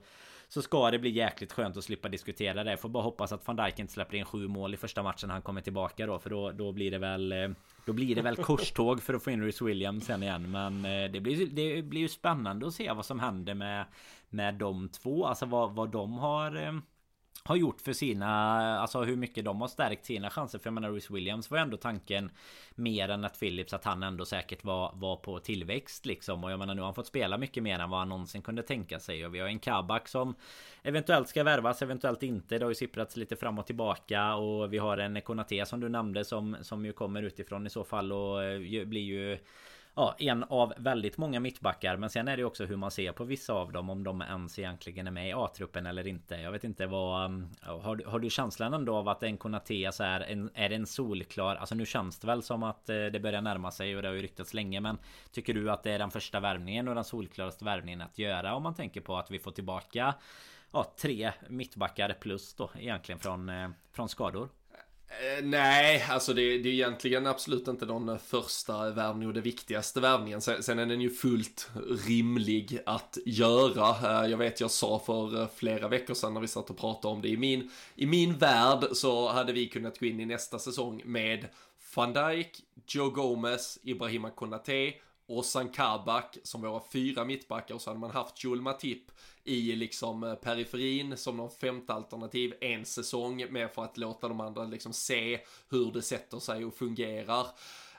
[0.49, 2.77] så ska det bli jäkligt skönt att slippa diskutera det.
[2.77, 5.41] Får bara hoppas att van Dijk inte släpper in sju mål i första matchen han
[5.41, 6.19] kommer tillbaka då.
[6.19, 7.49] För då, då blir det väl eh,
[7.85, 10.51] Då blir det väl korståg för att få in Rhys Williams sen igen.
[10.51, 13.85] Men eh, det blir, det blir ju spännande att se vad som händer med
[14.29, 15.25] Med de två.
[15.25, 16.73] Alltså vad, vad de har eh,
[17.43, 18.29] har gjort för sina,
[18.79, 20.59] alltså hur mycket de har stärkt sina chanser.
[20.59, 22.31] För jag menar Rhys Williams var ändå tanken
[22.75, 26.43] mer än att Phillips att han ändå säkert var, var på tillväxt liksom.
[26.43, 28.63] Och jag menar nu har han fått spela mycket mer än vad han någonsin kunde
[28.63, 29.25] tänka sig.
[29.25, 30.35] Och vi har en Kabak som
[30.83, 32.57] eventuellt ska värvas, eventuellt inte.
[32.57, 34.35] Det har ju sipprats lite fram och tillbaka.
[34.35, 37.83] Och vi har en Konate som du nämnde som, som ju kommer utifrån i så
[37.83, 39.37] fall och eh, blir ju
[39.99, 41.97] ja, en av väldigt många mittbackar.
[41.97, 43.89] Men sen är det också hur man ser på vissa av dem.
[43.89, 46.35] Om de ens egentligen är med i A-truppen eller inte.
[46.35, 47.25] Jag vet inte vad...
[47.25, 50.69] Um, har, du, har du känslan ändå av att en Konate så är en, är
[50.69, 51.55] en solklar...
[51.55, 54.15] Alltså nu känns det väl som att eh, det börjar närma sig och det har
[54.15, 54.79] ju ryktats länge.
[54.79, 54.97] Men
[55.31, 58.55] tycker du att det är den första värvningen och den solklaraste värvningen att göra?
[58.55, 60.15] Om man tänker på att vi får tillbaka
[60.71, 64.49] ja, tre mittbackar plus då egentligen från, eh, från skador.
[65.09, 69.99] Eh, nej, alltså det, det, är egentligen absolut inte den första värvningen och det viktigaste
[69.99, 70.41] värvningen.
[70.41, 71.69] Sen, sen, är den ju fullt
[72.07, 74.21] rimlig att göra.
[74.23, 77.13] Eh, jag vet jag sa för eh, flera veckor sedan när vi satt och pratade
[77.13, 77.27] om det.
[77.27, 81.47] I min, I min värld så hade vi kunnat gå in i nästa säsong med
[81.95, 84.93] van Dijk, Joe Gomez, Ibrahima Konate
[85.29, 89.11] och Kabak som våra fyra mittbackar och så hade man haft Joel Matip
[89.43, 94.39] i liksom eh, periferin som någon femte alternativ en säsong med för att låta de
[94.39, 95.39] andra liksom se
[95.69, 97.45] hur det sätter sig och fungerar.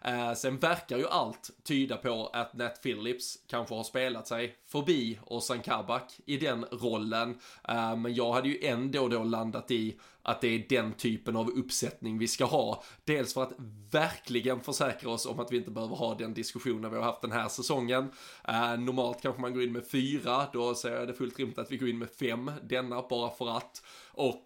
[0.05, 5.21] Eh, sen verkar ju allt tyda på att Nat Phillips kanske har spelat sig förbi
[5.27, 7.39] Ozan Kabak i den rollen.
[7.69, 11.51] Eh, men jag hade ju ändå då landat i att det är den typen av
[11.51, 12.83] uppsättning vi ska ha.
[13.05, 13.53] Dels för att
[13.91, 17.33] verkligen försäkra oss om att vi inte behöver ha den diskussionen vi har haft den
[17.33, 18.11] här säsongen.
[18.49, 21.73] Eh, normalt kanske man går in med fyra, då säger jag det fullt rimligt att
[21.73, 23.83] vi går in med fem denna bara för att.
[24.13, 24.43] Och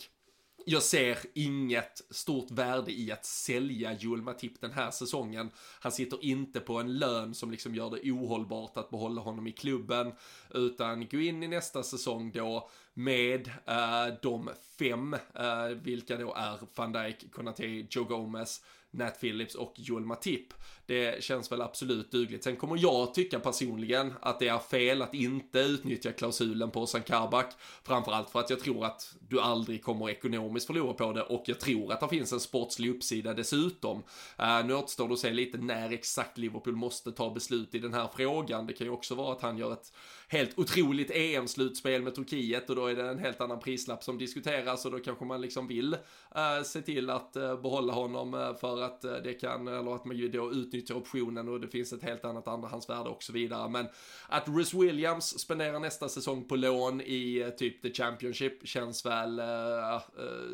[0.67, 5.51] jag ser inget stort värde i att sälja Joel Matip den här säsongen.
[5.81, 9.53] Han sitter inte på en lön som liksom gör det ohållbart att behålla honom i
[9.53, 10.13] klubben.
[10.51, 16.59] Utan gå in i nästa säsong då med uh, de fem, uh, vilka då är
[16.75, 18.63] van Dijk, Konate, Joe Gomez,
[18.95, 20.55] Nat Phillips och Joel Matip.
[20.87, 22.45] Det känns väl absolut dugligt.
[22.45, 27.03] Sen kommer jag tycka personligen att det är fel att inte utnyttja klausulen på San
[27.03, 27.53] Kabak.
[27.83, 31.61] Framförallt för att jag tror att du aldrig kommer ekonomiskt förlora på det och jag
[31.61, 34.03] tror att det finns en sportslig uppsida dessutom.
[34.41, 37.95] Uh, nu återstår det att se lite när exakt Liverpool måste ta beslut i den
[37.95, 38.67] här frågan.
[38.67, 39.93] Det kan ju också vara att han gör ett
[40.29, 44.85] helt otroligt EM-slutspel med Turkiet och då är det en helt annan prislapp som diskuteras
[44.85, 48.83] och då kanske man liksom vill uh, se till att uh, behålla honom uh, för
[48.85, 52.03] att eh, det kan, eller att man ju då utnyttjar optionen och det finns ett
[52.03, 53.69] helt annat andrahandsvärde och så vidare.
[53.69, 53.87] Men
[54.29, 59.39] att Rhys Williams spenderar nästa säsong på lån i eh, typ the Championship känns väl
[59.39, 60.01] eh,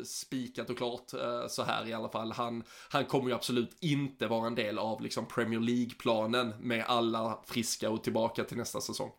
[0.03, 1.09] spikat och klart
[1.47, 2.31] så här i alla fall.
[2.31, 7.39] Han, han kommer ju absolut inte vara en del av liksom Premier League-planen med alla
[7.45, 9.11] friska och tillbaka till nästa säsong.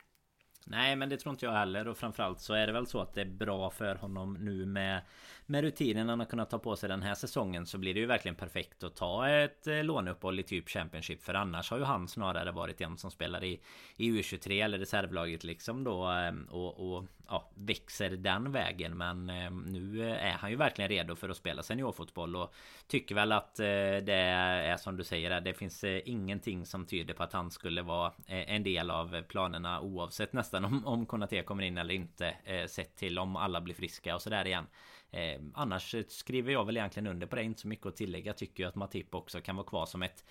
[0.66, 3.14] Nej men det tror inte jag heller och framförallt så är det väl så att
[3.14, 5.03] det är bra för honom nu med
[5.46, 8.07] med rutinen han har kunnat ta på sig den här säsongen så blir det ju
[8.07, 12.09] verkligen perfekt att ta ett eh, låneuppehåll i typ Championship För annars har ju han
[12.09, 13.61] snarare varit en som spelar i,
[13.96, 19.61] i U23 eller reservlaget liksom då ehm, och, och ja, växer den vägen men ehm,
[19.61, 22.55] nu eh, är han ju verkligen redo för att spela seniorfotboll och
[22.87, 23.64] Tycker väl att eh,
[24.02, 28.12] det är som du säger det finns ingenting som tyder på att han skulle vara
[28.26, 32.35] en del av planerna oavsett nästan om, om Konaté kommer in eller inte.
[32.66, 34.66] Sett till om alla blir friska och sådär igen.
[35.12, 37.42] Eh, annars skriver jag väl egentligen under på det.
[37.42, 38.33] Inte så mycket att tillägga.
[38.33, 40.25] Tycker ju att Matip också kan vara kvar som ett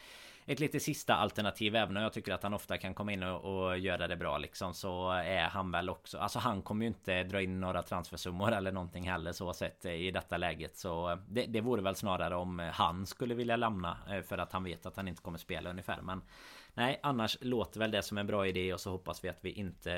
[0.45, 3.65] ett lite sista alternativ även om jag tycker att han ofta kan komma in och,
[3.65, 7.23] och, göra det bra liksom så är han väl också Alltså han kommer ju inte
[7.23, 11.17] dra in några transfersummor eller någonting heller så sett eh, i detta läget så eh,
[11.27, 14.85] det, det vore väl snarare om han skulle vilja lämna eh, för att han vet
[14.85, 16.21] att han inte kommer spela ungefär men
[16.73, 19.51] Nej annars låter väl det som en bra idé och så hoppas vi att vi
[19.51, 19.89] inte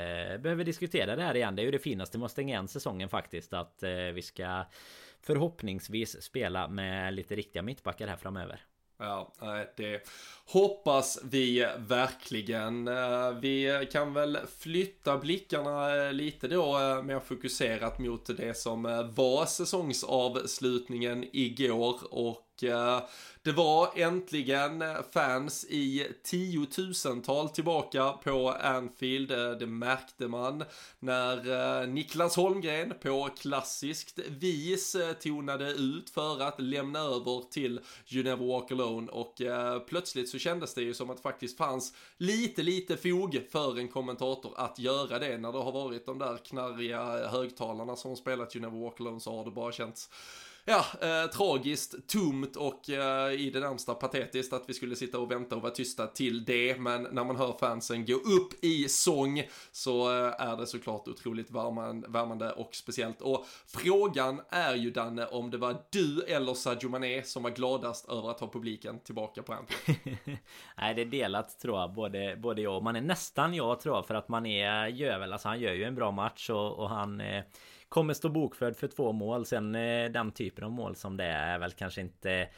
[0.43, 1.55] behöver diskutera det här igen.
[1.55, 3.53] Det är ju det finaste med att stänga igen säsongen faktiskt.
[3.53, 4.65] Att eh, vi ska
[5.21, 8.61] förhoppningsvis spela med lite riktiga mittbackar här framöver.
[8.97, 10.07] Ja, eh, det
[10.45, 12.87] hoppas vi verkligen.
[12.87, 18.83] Eh, vi kan väl flytta blickarna lite då mer fokuserat mot det som
[19.15, 22.99] var säsongsavslutningen igår och Eh,
[23.41, 29.31] det var äntligen fans i tiotusental tillbaka på Anfield.
[29.31, 30.63] Eh, det märkte man
[30.99, 31.37] när
[31.81, 38.45] eh, Niklas Holmgren på klassiskt vis tonade ut för att lämna över till You Never
[38.45, 39.41] Walk Alone och
[39.87, 43.87] plötsligt så kändes det ju som att det faktiskt fanns lite, lite fog för en
[43.87, 48.65] kommentator att göra det när det har varit de där knarriga högtalarna som spelat You
[48.65, 50.09] Never Walk Alone så har det bara känts
[50.65, 55.31] ja, eh, tragiskt, tomt och eh, i det närmsta patetiskt att vi skulle sitta och
[55.31, 56.79] vänta och vara tysta till det.
[56.79, 61.51] Men när man hör fansen gå upp i sång så eh, är det såklart otroligt
[61.51, 63.21] värman, värmande och speciellt.
[63.21, 68.09] Och frågan är ju Danne om det var du eller Sadio Mané som var gladast
[68.09, 70.17] över att ha publiken tillbaka på Anfield.
[70.77, 73.95] Nej, det är delat tror jag, både, både jag och man är nästan jag tror
[73.95, 76.79] jag för att man är gör väl, alltså han gör ju en bra match och,
[76.79, 77.43] och han eh,
[77.93, 79.45] Kommer stå bokförd för två mål.
[79.45, 82.49] Sen eh, den typen av mål som det är väl kanske inte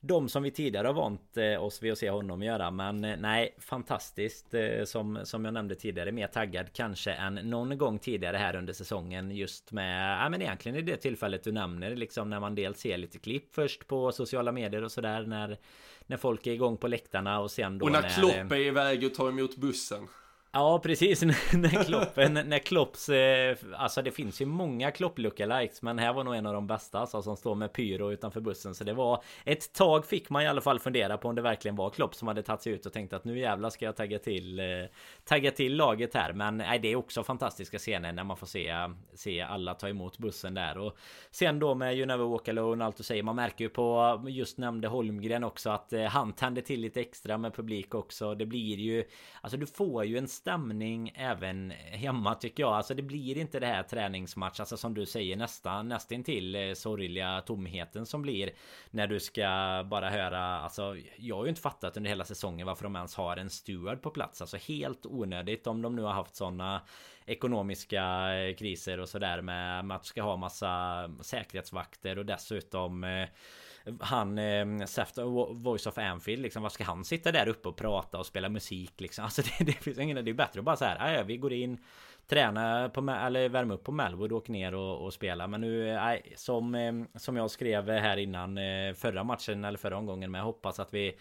[0.00, 2.70] de som vi tidigare har vant eh, oss vid att se honom göra.
[2.70, 4.54] Men eh, nej, fantastiskt.
[4.84, 9.30] Som, som jag nämnde tidigare, mer taggad kanske än någon gång tidigare här under säsongen.
[9.30, 12.98] Just med, ja men egentligen i det tillfället du nämner, liksom när man dels ser
[12.98, 15.26] lite klipp först på sociala medier och sådär.
[15.26, 15.58] När,
[16.06, 19.04] när folk är igång på läktarna och sen då Och när, när Klopp är iväg
[19.04, 20.08] och tar emot bussen.
[20.54, 21.22] Ja precis.
[21.52, 26.24] När Kloppen När Klopps eh, Alltså det finns ju många Klopp lookalikes Men här var
[26.24, 28.74] nog en av de bästa alltså, Som står med pyro utanför bussen.
[28.74, 31.76] Så det var Ett tag fick man i alla fall fundera på om det verkligen
[31.76, 34.18] var Klopp som hade tagit sig ut och tänkt att nu jävlar ska jag tagga
[34.18, 34.64] till eh,
[35.24, 36.32] Tagga till laget här.
[36.32, 38.74] Men nej, det är också fantastiska scener när man får se
[39.14, 40.78] Se alla ta emot bussen där.
[40.78, 40.96] Och
[41.30, 44.58] Sen då med You Never Walk Alone Allt du säger Man märker ju på Just
[44.58, 48.34] nämnde Holmgren också att eh, Han tände till lite extra med publik också.
[48.34, 49.04] Det blir ju
[49.40, 52.72] Alltså du får ju en stämning även hemma tycker jag.
[52.72, 57.40] Alltså det blir inte det här träningsmatch, alltså som du säger nästan nästintill eh, sorgliga
[57.40, 58.50] tomheten som blir
[58.90, 59.42] när du ska
[59.90, 60.60] bara höra.
[60.60, 64.02] Alltså jag har ju inte fattat under hela säsongen varför de ens har en steward
[64.02, 64.40] på plats.
[64.40, 66.82] Alltså helt onödigt om de nu har haft sådana
[67.26, 73.28] ekonomiska eh, kriser och sådär med, med att ska ha massa säkerhetsvakter och dessutom eh,
[74.00, 77.76] han eh, Seft, eh, Voice of Anfield liksom Vad ska han sitta där uppe och
[77.76, 80.76] prata och spela musik liksom Alltså det, det finns ingen Det är bättre att bara
[80.76, 81.78] så här ja, vi går in
[82.26, 85.88] Träna på eller värma upp på Melwood och åka ner och, och spela Men nu
[85.88, 88.58] eh, nej, som, eh, som jag skrev här innan
[88.94, 91.16] Förra matchen eller förra omgången Men jag hoppas att vi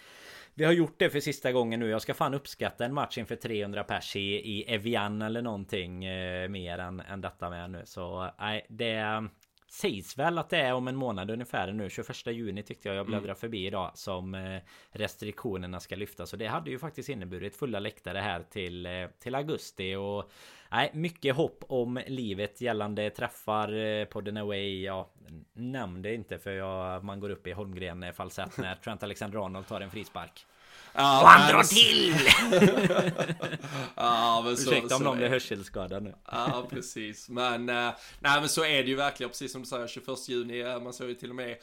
[0.54, 1.89] vi har gjort det för sista gången nu.
[1.89, 6.50] Jag ska fan uppskatta en match inför 300 pers i, i Evian eller någonting eh,
[6.50, 7.82] mer än, än detta med nu.
[7.86, 9.30] Så nej, det
[9.71, 13.05] sägs väl att det är om en månad ungefär nu 21 juni tyckte jag jag
[13.05, 13.36] bläddrade mm.
[13.36, 18.17] förbi idag Som eh, restriktionerna ska lyftas Och det hade ju faktiskt inneburit fulla läktare
[18.17, 20.31] här till, eh, till augusti och
[20.71, 24.84] Nej, mycket hopp om livet gällande träffar eh, på den away.
[24.84, 25.10] Ja,
[25.53, 29.81] nämn det inte för jag, man går upp i Holmgren falsett när Trent Alexander-Arnold tar
[29.81, 30.45] en frispark.
[30.93, 32.15] Ja, och han drar till!
[33.95, 36.13] ja, men så, Ursäkta om någon blir hörselskadad nu.
[36.32, 37.30] ja, precis.
[37.30, 37.75] Men, äh,
[38.19, 40.80] nej, men så är det ju verkligen, precis som du säger, 21 juni.
[40.80, 41.58] Man såg ju till och med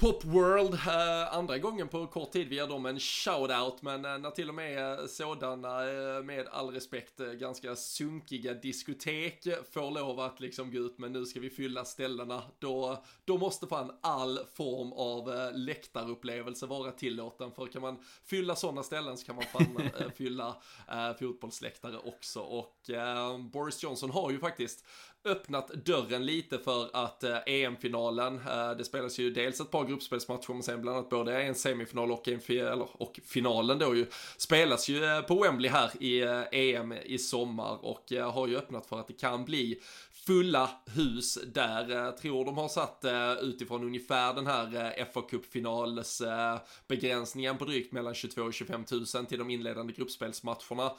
[0.00, 4.18] Pop World, eh, andra gången på kort tid vi ger dem en shout-out men eh,
[4.18, 10.20] när till och med sådana, eh, med all respekt, eh, ganska sunkiga diskotek får lov
[10.20, 14.38] att liksom gå ut men nu ska vi fylla ställena, då, då måste fan all
[14.54, 19.44] form av eh, läktarupplevelse vara tillåten för kan man fylla sådana ställen så kan man
[19.44, 20.56] fan eh, fylla
[20.88, 24.84] eh, fotbollsläktare också och eh, Boris Johnson har ju faktiskt
[25.28, 30.52] öppnat dörren lite för att eh, EM-finalen, eh, det spelas ju dels ett par gruppspelsmatcher
[30.52, 34.88] men sen bland annat både en semifinal och en final, och finalen då ju, spelas
[34.88, 38.86] ju eh, på Wembley här i eh, EM i sommar och eh, har ju öppnat
[38.86, 39.80] för att det kan bli
[40.26, 42.06] fulla hus där.
[42.06, 47.58] Eh, Tror de har satt eh, utifrån ungefär den här eh, FA Cup-finals eh, begränsningen
[47.58, 48.84] på drygt mellan 22 och 25
[49.14, 50.92] 000 till de inledande gruppspelsmatcherna.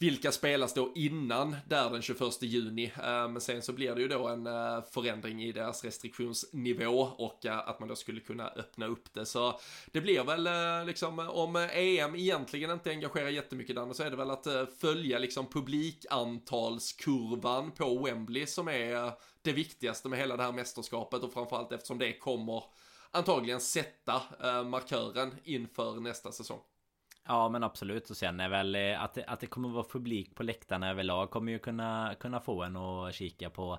[0.00, 2.92] Vilka spelas då innan där den 21 juni.
[2.96, 7.68] Men sen så blir det ju då en eh, förändring i deras restriktionsnivå och eh,
[7.68, 9.26] att man då skulle kunna öppna upp det.
[9.26, 9.60] Så
[9.92, 14.16] det blir väl eh, liksom om EM egentligen inte engagerar jättemycket Danne så är det
[14.16, 14.46] väl att
[14.78, 21.32] följa liksom publikantalskurvan på Wembley som är det viktigaste med hela det här mästerskapet och
[21.32, 22.64] framförallt eftersom det kommer
[23.10, 24.22] antagligen sätta
[24.64, 26.60] markören inför nästa säsong.
[27.30, 30.34] Ja men absolut och sen är väl eh, att det, att det kommer vara publik
[30.34, 33.78] på läktarna överlag kommer ju kunna kunna få en att kika på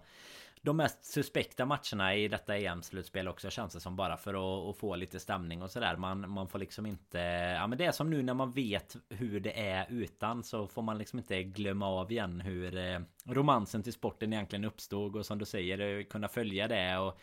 [0.61, 4.77] de mest suspekta matcherna i detta EM-slutspel också känns det som bara för att, att,
[4.77, 5.95] få lite stämning och sådär.
[5.95, 7.19] Man, man får liksom inte...
[7.59, 10.81] Ja men det är som nu när man vet hur det är utan så får
[10.81, 15.37] man liksom inte glömma av igen hur eh, romansen till sporten egentligen uppstod och som
[15.37, 17.19] du säger eh, kunna följa det och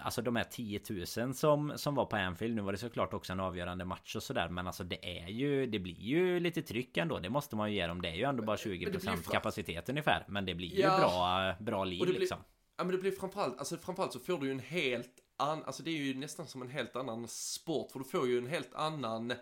[0.00, 0.80] Alltså de här 10
[1.16, 4.22] 000 som, som var på Anfield Nu var det såklart också en avgörande match och
[4.22, 7.70] sådär Men alltså det är ju Det blir ju lite tryck ändå Det måste man
[7.72, 10.80] ju ge dem Det är ju ändå bara 20% kapacitet ungefär Men det blir ju
[10.80, 10.98] ja.
[10.98, 12.38] bra, bra liv blir, liksom
[12.78, 15.82] Ja men det blir framförallt Alltså framförallt så får du ju en helt annan Alltså
[15.82, 18.74] det är ju nästan som en helt annan sport För du får ju en helt
[18.74, 19.32] annan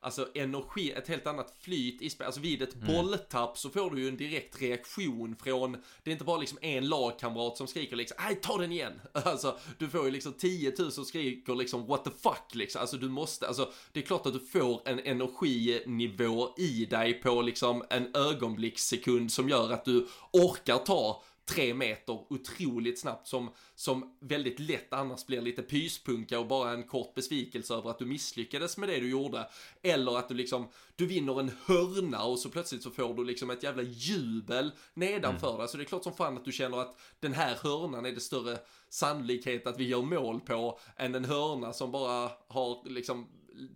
[0.00, 2.26] alltså energi, ett helt annat flyt i spel.
[2.26, 2.86] Alltså vid ett mm.
[2.86, 5.72] bolltapp så får du ju en direkt reaktion från,
[6.02, 9.00] det är inte bara liksom en lagkamrat som skriker liksom, nej ta den igen.
[9.12, 12.80] Alltså du får ju liksom 10 000 som skriker liksom what the fuck liksom.
[12.80, 17.42] Alltså du måste, alltså det är klart att du får en energinivå i dig på
[17.42, 24.16] liksom en ögonblickssekund som gör att du orkar ta tre meter otroligt snabbt som, som
[24.20, 28.76] väldigt lätt annars blir lite pyspunka och bara en kort besvikelse över att du misslyckades
[28.76, 29.48] med det du gjorde.
[29.82, 33.50] Eller att du liksom, du vinner en hörna och så plötsligt så får du liksom
[33.50, 35.58] ett jävla jubel nedanför mm.
[35.58, 35.68] dig.
[35.68, 38.20] Så det är klart som fan att du känner att den här hörnan är det
[38.20, 43.26] större sannolikhet att vi gör mål på än en hörna som bara har liksom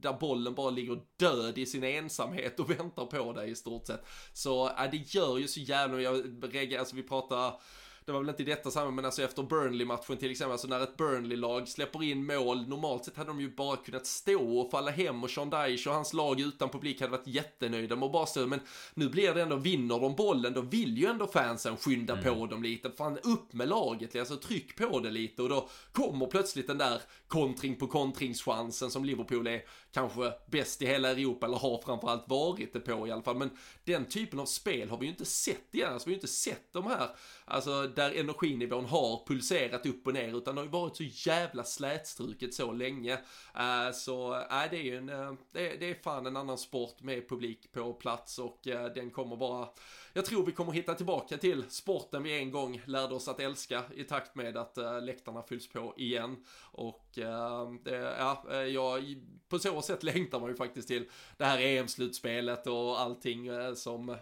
[0.01, 4.07] där bollen bara ligger död i sin ensamhet och väntar på dig i stort sett.
[4.33, 7.61] Så äh, det gör ju så jävla, jag alltså vi pratar
[8.05, 10.81] det var väl inte i detta sammanhang, men alltså efter Burnley-matchen till exempel, alltså när
[10.81, 14.91] ett Burnley-lag släpper in mål, normalt sett hade de ju bara kunnat stå och falla
[14.91, 18.27] hem och Sean Dyche och hans lag utan publik hade varit jättenöjda med att bara
[18.27, 18.61] stå, men
[18.95, 22.25] nu blir det ändå, vinner de bollen, då vill ju ändå fansen skynda mm.
[22.25, 25.43] på dem lite, fan upp med laget, alltså tryck på det lite.
[25.43, 30.87] Och då kommer plötsligt den där kontring på kontringschansen som Liverpool är kanske bäst i
[30.87, 33.51] hela Europa, eller har framförallt varit det på i alla fall, men
[33.85, 36.29] den typen av spel har vi ju inte sett igen, alltså vi har ju inte
[36.29, 37.09] sett de här,
[37.45, 41.65] alltså där energinivån har pulserat upp och ner utan det har ju varit så jävla
[41.65, 43.15] slätstruket så länge.
[43.15, 47.03] Uh, så uh, det är ju en, uh, det, det, är fan en annan sport
[47.03, 49.69] med publik på plats och uh, den kommer bara
[50.13, 53.83] jag tror vi kommer hitta tillbaka till sporten vi en gång lärde oss att älska
[53.95, 56.45] i takt med att uh, läktarna fylls på igen.
[56.61, 59.17] Och uh, det, ja, jag,
[59.49, 64.17] på så sätt längtar man ju faktiskt till det här EM-slutspelet och allting uh, som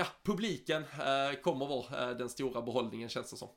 [0.00, 3.48] ja, publiken eh, kommer vara eh, den stora behållningen känns det som.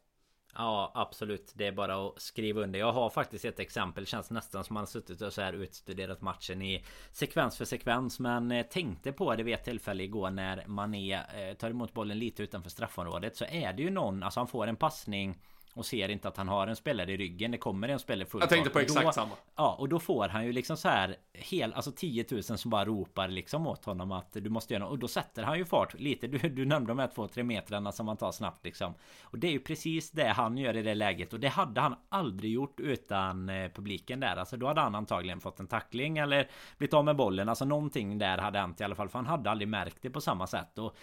[0.56, 1.52] Ja absolut.
[1.56, 2.80] Det är bara att skriva under.
[2.80, 4.04] Jag har faktiskt ett exempel.
[4.04, 7.66] Det Känns nästan som man har suttit och så här utstuderat matchen i Sekvens för
[7.66, 11.94] sekvens Men eh, tänkte på det vid ett tillfälle igår När Mané eh, tar emot
[11.94, 15.38] bollen lite utanför straffområdet Så är det ju någon Alltså han får en passning
[15.74, 17.52] och ser inte att han har en spelare i ryggen.
[17.52, 19.36] Det kommer en spelare full Jag tänkte på exakt då, samma.
[19.56, 22.86] Ja, och då får han ju liksom så här hel, alltså 10 000 som bara
[22.86, 24.92] ropar liksom åt honom att du måste göra något.
[24.92, 26.28] Och då sätter han ju fart lite.
[26.28, 28.94] Du, du nämnde de här 2-3 metrarna som man tar snabbt liksom.
[29.24, 31.34] Och det är ju precis det han gör i det läget.
[31.34, 34.36] Och det hade han aldrig gjort utan eh, publiken där.
[34.36, 37.50] Alltså då hade han antagligen fått en tackling eller blivit av med bollen.
[37.50, 39.10] Alltså någonting där hade hänt i alla fall.
[39.10, 40.78] För han hade aldrig märkt det på samma sätt.
[40.78, 40.96] Och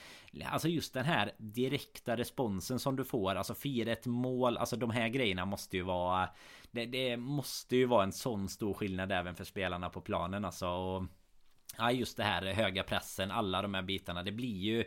[0.44, 4.90] Alltså just den här direkta responsen som du får Alltså fira ett mål Alltså de
[4.90, 6.28] här grejerna måste ju vara
[6.70, 10.68] det, det, måste ju vara en sån stor skillnad även för spelarna på planen alltså.
[10.68, 11.04] Och,
[11.78, 14.84] Ja just det här höga pressen Alla de här bitarna Det blir ju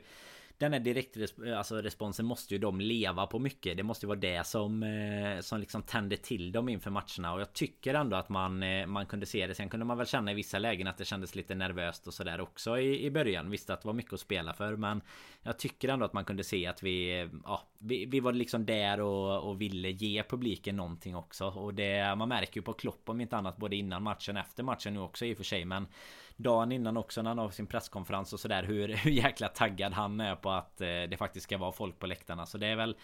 [0.57, 3.77] den här direktresponsen alltså responsen måste ju de leva på mycket.
[3.77, 7.41] Det måste ju vara det som eh, som liksom tände till dem inför matcherna och
[7.41, 9.55] jag tycker ändå att man eh, man kunde se det.
[9.55, 12.41] Sen kunde man väl känna i vissa lägen att det kändes lite nervöst och sådär
[12.41, 13.49] också i, i början.
[13.49, 15.01] Visste att det var mycket att spela för, men
[15.43, 18.65] jag tycker ändå att man kunde se att vi eh, ja, vi, vi var liksom
[18.65, 23.09] där och, och ville ge publiken någonting också och det man märker ju på Klopp
[23.09, 25.87] om inte annat både innan matchen efter matchen nu också i och för sig, men
[26.35, 30.19] dagen innan också när han har sin presskonferens och sådär hur, hur jäkla taggad han
[30.19, 32.45] är på att eh, det faktiskt ska vara folk på läktarna.
[32.45, 32.95] Så det är väl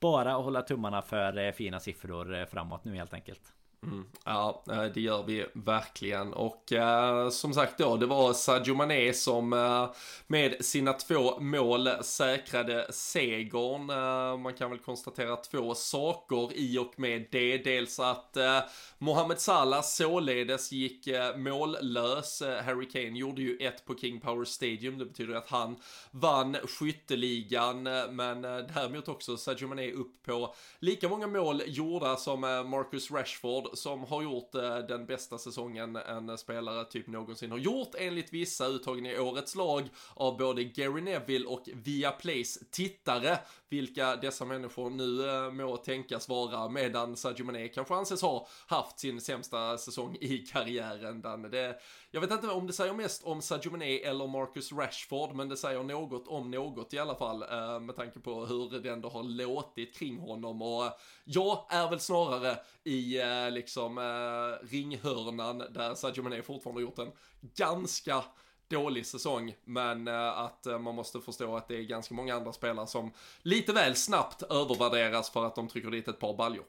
[0.00, 3.52] bara att hålla tummarna för eh, fina siffror eh, framåt nu helt enkelt.
[3.84, 6.32] Mm, ja, eh, det gör vi verkligen.
[6.32, 9.90] Och eh, som sagt då, det var Sadio Mané som eh,
[10.26, 13.90] med sina två mål säkrade segern.
[13.90, 17.58] Eh, man kan väl konstatera två saker i och med det.
[17.58, 18.60] Dels att eh,
[18.98, 22.42] Mohamed Salah således gick eh, mållös.
[22.64, 24.98] Harry Kane gjorde ju ett på King Power Stadium.
[24.98, 25.76] Det betyder att han
[26.10, 27.82] vann skytteligan.
[28.10, 34.04] Men däremot också Sadio Mané upp på lika många mål gjorda som Marcus Rashford som
[34.04, 39.06] har gjort eh, den bästa säsongen en spelare typ någonsin har gjort enligt vissa uttagen
[39.06, 43.38] i årets lag av både Gary Neville och Viaplays tittare.
[43.74, 48.98] Vilka dessa människor nu eh, må tänkas vara medan Sadio Mané kanske anses ha haft
[48.98, 51.20] sin sämsta säsong i karriären.
[51.50, 55.48] Det, jag vet inte om det säger mest om Sadio Mané eller Marcus Rashford, men
[55.48, 59.08] det säger något om något i alla fall eh, med tanke på hur det ändå
[59.08, 60.92] har låtit kring honom och eh,
[61.24, 66.98] jag är väl snarare i eh, liksom eh, ringhörnan där Sadio Mané fortfarande har gjort
[66.98, 67.12] en
[67.56, 68.24] ganska
[68.68, 72.52] dålig säsong, men eh, att eh, man måste förstå att det är ganska många andra
[72.52, 73.12] spelare som
[73.42, 76.64] lite väl snabbt övervärderas för att de trycker dit ett par baljor.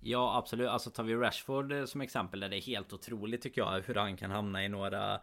[0.00, 3.60] Ja absolut, alltså tar vi Rashford eh, som exempel där det är helt otroligt tycker
[3.60, 5.20] jag hur han kan hamna i några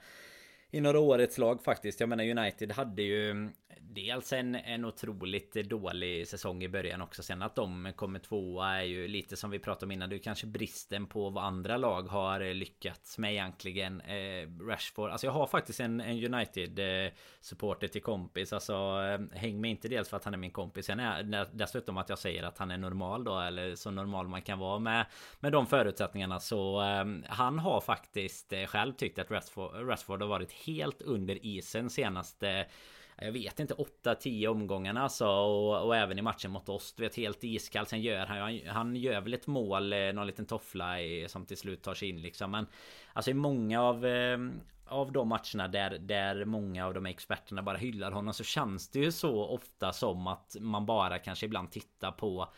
[0.72, 2.00] i några årets lag faktiskt.
[2.00, 3.52] Jag menar United hade ju mm,
[3.98, 7.24] dels en, en otroligt dålig säsong i början också.
[7.24, 10.10] Sen att de kommer tvåa är ju lite som vi pratade om innan.
[10.10, 14.02] Det är kanske bristen på vad andra lag har eh, lyckats med egentligen.
[14.02, 15.12] Eh, Rashford.
[15.12, 17.12] Alltså jag har faktiskt en, en United eh,
[17.42, 18.54] Supporter till kompis.
[18.54, 20.86] Alltså eh, häng med inte dels för att han är min kompis.
[20.86, 23.40] Sen är dessutom att jag säger att han är normal då.
[23.40, 25.06] Eller så normal man kan vara med,
[25.40, 26.40] med de förutsättningarna.
[26.40, 31.90] Så eh, han har faktiskt själv tyckt att Rashford, Rashford har varit helt under isen
[31.90, 32.66] senaste
[33.22, 36.94] jag vet inte 8-10 omgångarna alltså och, och, även i matchen mot oss.
[36.94, 37.86] Du vet helt iskall.
[37.86, 41.58] Sen gör han Han gör väl ett mål eh, Någon liten toffla i, som till
[41.58, 42.52] slut tar sig in liksom.
[42.52, 42.68] Men
[43.14, 44.38] Alltså i många av eh,
[44.88, 49.00] av de matcherna där, där många av de experterna bara hyllar honom så känns det
[49.00, 52.50] ju så ofta som att man bara kanske ibland tittar på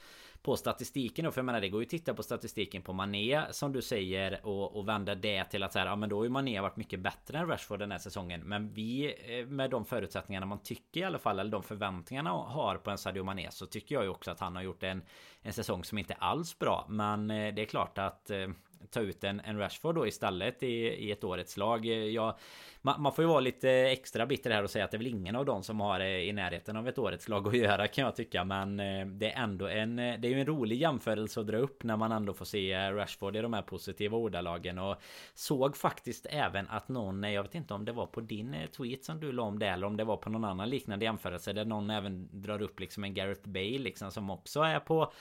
[0.41, 1.31] på statistiken då.
[1.31, 4.45] För jag menar det går ju att titta på statistiken på Mané som du säger
[4.45, 6.99] och, och vända det till att säga ja men då har ju Mané varit mycket
[6.99, 8.41] bättre än Rashford den här säsongen.
[8.41, 12.77] Men vi eh, med de förutsättningarna man tycker i alla fall eller de förväntningarna har
[12.77, 15.01] på en Sadio Mané så tycker jag ju också att han har gjort en,
[15.41, 16.85] en säsong som inte alls bra.
[16.89, 18.47] Men eh, det är klart att eh,
[18.91, 21.85] ta ut en, en Rashford då istället i, i ett årets lag.
[21.85, 22.35] Jag,
[22.81, 25.07] man, man, får ju vara lite extra bitter här och säga att det är väl
[25.07, 28.03] ingen av dem som har eh, i närheten av ett årets lag att göra kan
[28.03, 28.43] jag tycka.
[28.43, 31.57] Men eh, det är ändå en, eh, det är ju en rolig jämförelse att dra
[31.57, 34.79] upp när man ändå får se Rashford i de här positiva ordalagen.
[34.79, 34.95] Och
[35.33, 39.19] såg faktiskt även att någon, jag vet inte om det var på din tweet som
[39.19, 41.89] du la om det eller om det var på någon annan liknande jämförelse där någon
[41.89, 45.13] även drar upp liksom en Gareth Bale liksom som också är på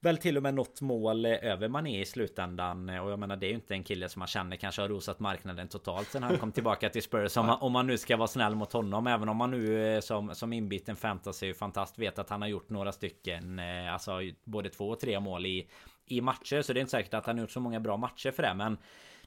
[0.00, 2.88] väl till och med något mål över Mané i slutändan.
[2.88, 5.20] Och jag menar det är ju inte en kille som man känner kanske har rosat
[5.20, 7.36] marknaden totalt sen han kom tillbaka till Spurs.
[7.36, 9.06] Om man, om man nu ska vara snäll mot honom.
[9.06, 12.70] Även om man nu eh, som, som inbiten fantasy fantast vet att han har gjort
[12.70, 13.58] några stycken.
[13.58, 15.68] Eh, alltså både två och tre mål i,
[16.06, 16.62] i matcher.
[16.62, 18.54] Så det är inte säkert att han har gjort så många bra matcher för det.
[18.54, 18.78] Men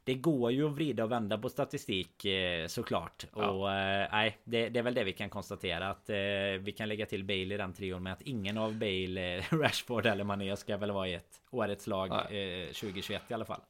[0.04, 3.26] det går ju att vrida och vända på statistik eh, såklart.
[3.36, 3.50] Ja.
[3.50, 6.16] Och eh, nej, det, det, är väl det vi kan konstatera att eh,
[6.60, 10.24] vi kan lägga till Bale i den trion med att ingen av Bale, Rashford eller
[10.24, 13.62] Mané ska väl vara i ett årets lag 2021 i alla fall.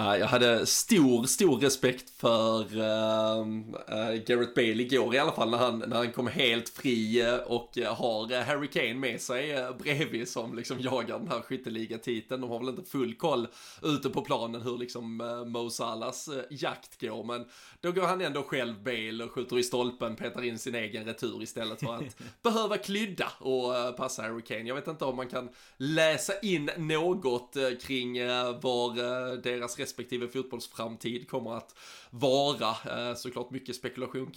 [0.00, 5.58] Jag hade stor, stor respekt för uh, uh, Garrett Bale igår i alla fall när
[5.58, 10.56] han, när han kom helt fri uh, och har Harry Kane med sig bredvid som
[10.56, 12.40] liksom jagar den här skytteligatiteln.
[12.40, 13.48] De har väl inte full koll
[13.82, 17.44] ute på planen hur liksom Mo Salahs jakt går, men
[17.80, 21.42] då går han ändå själv Bale och skjuter i stolpen, petar in sin egen retur
[21.42, 24.68] istället för att behöva klydda och passa Harry Kane.
[24.68, 28.18] Jag vet inte om man kan läsa in något kring
[28.60, 28.96] var
[29.42, 31.74] deras respektive fotbollsframtid kommer att
[32.10, 32.68] vara.
[32.68, 34.30] Eh, såklart mycket spekulation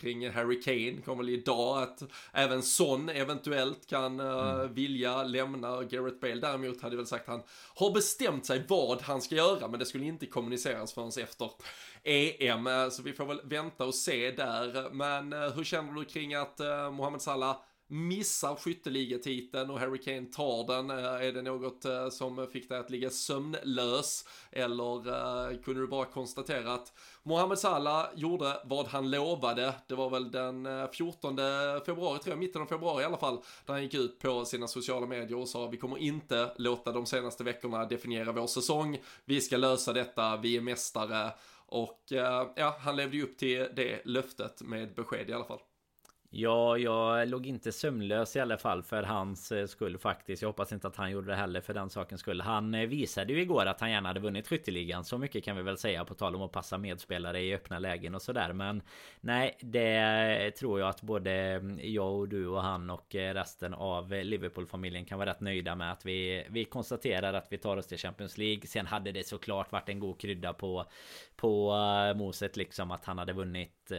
[0.00, 2.02] kring Harry Kane kommer väl idag att
[2.32, 4.74] även Son eventuellt kan eh, mm.
[4.74, 6.40] vilja lämna Gareth Bale.
[6.40, 7.42] Däremot hade väl sagt att han
[7.74, 11.50] har bestämt sig vad han ska göra men det skulle inte kommuniceras förrän efter
[12.04, 12.66] EM.
[12.66, 14.90] Eh, så vi får väl vänta och se där.
[14.92, 16.58] Men hur känner du kring att
[16.92, 17.56] Mohamed Salah
[17.88, 20.90] missar skytteligatiteln och Harry Kane tar den?
[20.90, 24.24] Eh, är det något eh, som fick dig att ligga sömnlös?
[24.52, 29.74] Eller eh, kunde du bara konstatera att Mohamed Salah gjorde vad han lovade.
[29.86, 31.36] Det var väl den 14
[31.86, 34.68] februari, tror jag, mitten av februari i alla fall, där han gick ut på sina
[34.68, 38.98] sociala medier och sa vi kommer inte låta de senaste veckorna definiera vår säsong.
[39.24, 41.32] Vi ska lösa detta, vi är mästare.
[41.66, 42.02] Och
[42.54, 45.60] ja, han levde ju upp till det löftet med besked i alla fall.
[46.30, 50.42] Ja, jag låg inte sömnlös i alla fall för hans eh, skull faktiskt.
[50.42, 52.40] Jag hoppas inte att han gjorde det heller för den sakens skull.
[52.40, 55.04] Han eh, visade ju igår att han gärna hade vunnit skytteligan.
[55.04, 58.14] Så mycket kan vi väl säga på tal om att passa medspelare i öppna lägen
[58.14, 58.52] och sådär.
[58.52, 58.82] Men
[59.20, 63.74] nej, det tror jag att både mm, jag och du och han och eh, resten
[63.74, 65.92] av Liverpool-familjen kan vara rätt nöjda med.
[65.92, 68.66] Att vi, vi konstaterar att vi tar oss till Champions League.
[68.66, 70.84] Sen hade det såklart varit en god krydda på,
[71.36, 71.74] på
[72.16, 73.92] moset liksom att han hade vunnit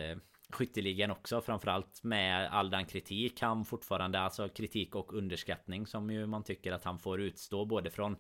[0.50, 6.26] skytteligan också framförallt med all den kritik han fortfarande alltså kritik och underskattning som ju
[6.26, 8.16] man tycker att han får utstå både från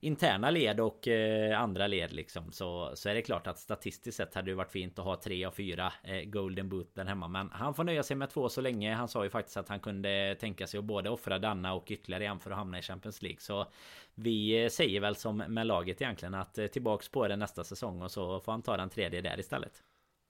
[0.00, 2.52] interna led och eh, andra led liksom.
[2.52, 5.44] Så så är det klart att statistiskt sett hade det varit fint att ha tre
[5.44, 7.28] av fyra eh, golden där hemma.
[7.28, 8.94] Men han får nöja sig med två så länge.
[8.94, 12.26] Han sa ju faktiskt att han kunde tänka sig att både offra denna och ytterligare
[12.26, 13.40] en för att hamna i Champions League.
[13.40, 13.66] Så
[14.14, 18.02] vi eh, säger väl som med laget egentligen att eh, tillbaks på det nästa säsong
[18.02, 19.82] och så får han ta den tredje där istället.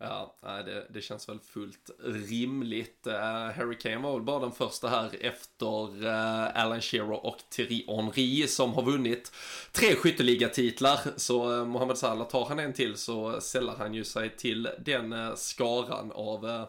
[0.03, 3.07] Ja, det, det känns väl fullt rimligt.
[3.07, 3.14] Eh,
[3.57, 8.46] Harry Kane var väl bara den första här efter eh, Alan Shearer och Thierry Henry
[8.46, 9.32] som har vunnit
[9.72, 11.01] tre skytteligatitlar.
[11.16, 15.36] Så eh, Mohamed Salah, tar han en till så sällar han ju sig till den
[15.36, 16.66] skaran av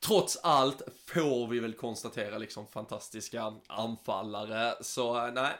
[0.00, 4.74] trots allt får vi väl konstatera liksom fantastiska anfallare.
[4.80, 5.52] Så nej,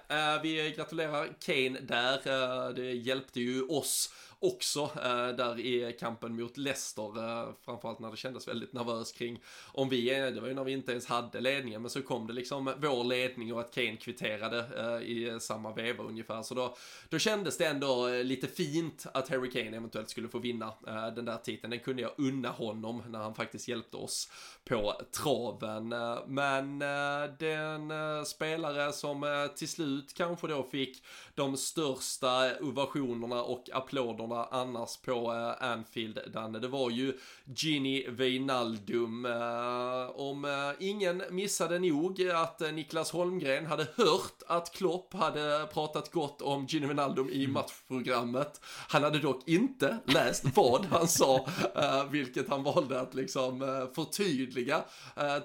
[0.43, 2.73] vi gratulerar Kane där.
[2.73, 4.11] Det hjälpte ju oss
[4.43, 9.43] också eh, där i kampen mot Leicester, eh, framförallt när det kändes väldigt nervös kring
[9.73, 12.27] om vi, eh, det var ju när vi inte ens hade ledningen, men så kom
[12.27, 16.77] det liksom vår ledning och att Kane kvitterade eh, i samma veva ungefär, så då,
[17.09, 21.07] då kändes det ändå eh, lite fint att Harry Kane eventuellt skulle få vinna eh,
[21.07, 24.31] den där titeln, den kunde jag unna honom när han faktiskt hjälpte oss
[24.65, 27.93] på traven, eh, men eh, den
[28.27, 31.03] spelare som till slut kanske då fick
[31.35, 36.59] de största ovationerna och applåderna annars på eh, Anfield, Danne.
[36.59, 39.27] Det var ju Gini Wijnaldum.
[39.27, 46.13] Eh, om eh, ingen missade nog att Niklas Holmgren hade hört att Klopp hade pratat
[46.13, 47.53] gott om Gini Wijnaldum i mm.
[47.53, 48.61] matchprogrammet.
[48.89, 51.47] Han hade dock inte läst vad han sa,
[52.11, 53.61] vilket han valde att liksom
[53.95, 54.85] förtydliga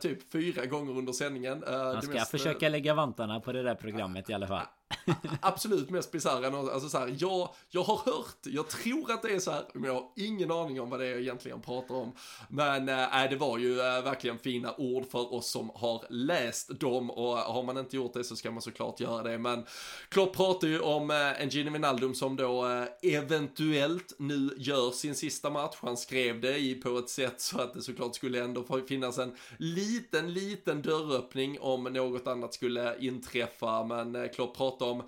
[0.02, 1.64] typ fyra gånger under sändningen.
[1.68, 4.66] Han ska mest, försöka lägga vantarna på det där programmet i alla fall
[5.42, 9.40] absolut mest bisarra, alltså så här, jag, jag har hört, jag tror att det är
[9.40, 12.12] så här, men jag har ingen aning om vad det är jag egentligen pratar om.
[12.50, 17.12] Men äh, det var ju äh, verkligen fina ord för oss som har läst dem
[17.12, 19.38] och har man inte gjort det så ska man såklart göra det.
[19.38, 19.66] Men
[20.10, 25.16] Klopp pratar ju om äh, en Gini Wijnaldum som då äh, eventuellt nu gör sin
[25.16, 25.76] sista match.
[25.82, 29.36] Han skrev det i på ett sätt så att det såklart skulle ändå finnas en
[29.58, 33.84] liten, liten dörröppning om något annat skulle inträffa.
[33.84, 35.04] Men äh, Klopp pratar prata om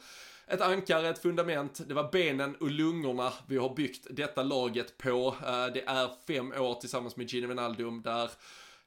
[0.47, 5.36] ett ankare, ett fundament, det var benen och lungorna vi har byggt detta laget på.
[5.45, 8.30] Eh, det är fem år tillsammans med Gino Wijnaldum där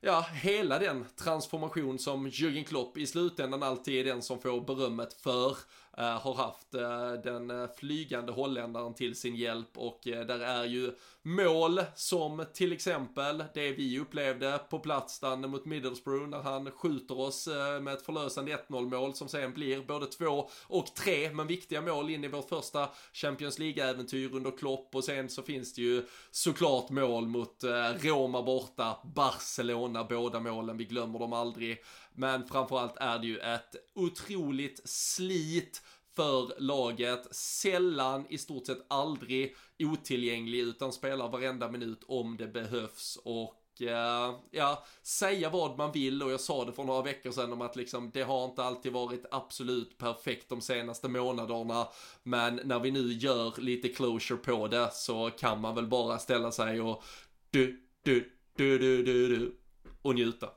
[0.01, 5.15] ja, hela den transformation som Jürgen Klopp i slutändan alltid är den som får berömmet
[5.15, 5.57] för
[5.97, 9.79] Eh, har haft eh, den eh, flygande holländaren till sin hjälp.
[9.79, 16.29] Och där är ju mål som till exempel det vi upplevde på plats mot Middlesbrough
[16.29, 17.49] när han skjuter oss
[17.81, 22.11] med ett förlösande 1-0 mål som sen blir både två och tre men viktiga mål
[22.11, 24.95] in i vårt första Champions League-äventyr under Klopp.
[24.95, 27.65] Och sen så finns det ju såklart mål mot
[28.01, 31.79] Roma borta, Barcelona, båda målen, vi glömmer dem aldrig.
[32.15, 35.83] Men framförallt är det ju ett otroligt slit
[36.15, 37.37] för laget.
[37.37, 44.35] Sällan, i stort sett aldrig otillgänglig utan spelar varenda minut om det behövs och eh,
[44.51, 47.77] ja, säga vad man vill och jag sa det för några veckor sedan om att
[47.77, 51.89] liksom det har inte alltid varit absolut perfekt de senaste månaderna
[52.23, 56.53] men när vi nu gör lite closure på det så kan man väl bara ställa
[56.53, 57.05] sig och
[57.51, 59.57] du, du, du, du, du, du
[60.03, 60.49] och njuta.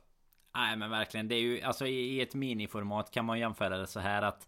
[0.55, 1.27] Nej men verkligen.
[1.27, 4.47] Det är ju alltså i, i ett miniformat kan man jämföra det så här att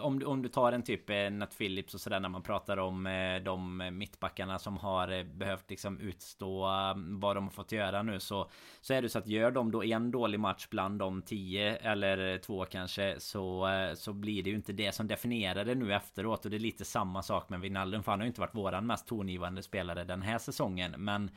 [0.00, 3.06] om, om du tar en typ eh, Nat Phillips och sådär när man pratar om
[3.06, 8.02] eh, de mittbackarna som har eh, behövt liksom utstå eh, vad de har fått göra
[8.02, 8.50] nu så
[8.80, 12.38] Så är det så att gör de då en dålig match bland de tio eller
[12.38, 16.44] två kanske så eh, Så blir det ju inte det som definierar det nu efteråt.
[16.44, 18.86] Och det är lite samma sak med Wijnaldum för han har ju inte varit våran
[18.86, 20.94] mest tongivande spelare den här säsongen.
[20.98, 21.30] Men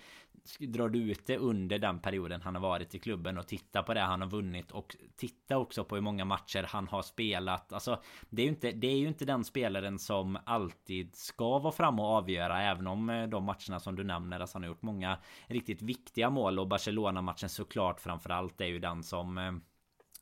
[0.59, 3.93] Drar du ut det under den perioden han har varit i klubben och titta på
[3.93, 7.73] det han har vunnit och titta också på hur många matcher han har spelat.
[7.73, 11.73] Alltså det är ju inte, det är ju inte den spelaren som alltid ska vara
[11.73, 14.81] framme och avgöra även om eh, de matcherna som du nämner alltså han har gjort
[14.81, 15.17] många
[15.47, 19.51] riktigt viktiga mål och Barcelona-matchen såklart framförallt är ju den som eh,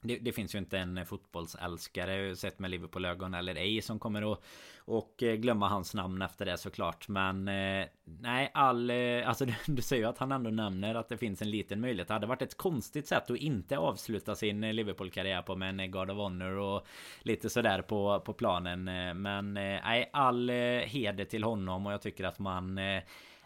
[0.03, 3.99] det, det, finns ju inte en eh, fotbollsälskare eh, sett med Liverpool-ögon eller ej som
[3.99, 4.43] kommer att
[4.85, 7.07] och eh, glömma hans namn efter det såklart.
[7.07, 8.89] Men eh, nej, all...
[8.89, 11.81] Eh, alltså du, du säger ju att han ändå nämner att det finns en liten
[11.81, 12.07] möjlighet.
[12.07, 16.11] Det hade varit ett konstigt sätt att inte avsluta sin Liverpool-karriär på med en God
[16.11, 16.87] of Honor och
[17.21, 18.83] lite sådär på, på planen.
[19.21, 20.49] Men nej, all
[20.85, 22.79] heder till honom och jag tycker att man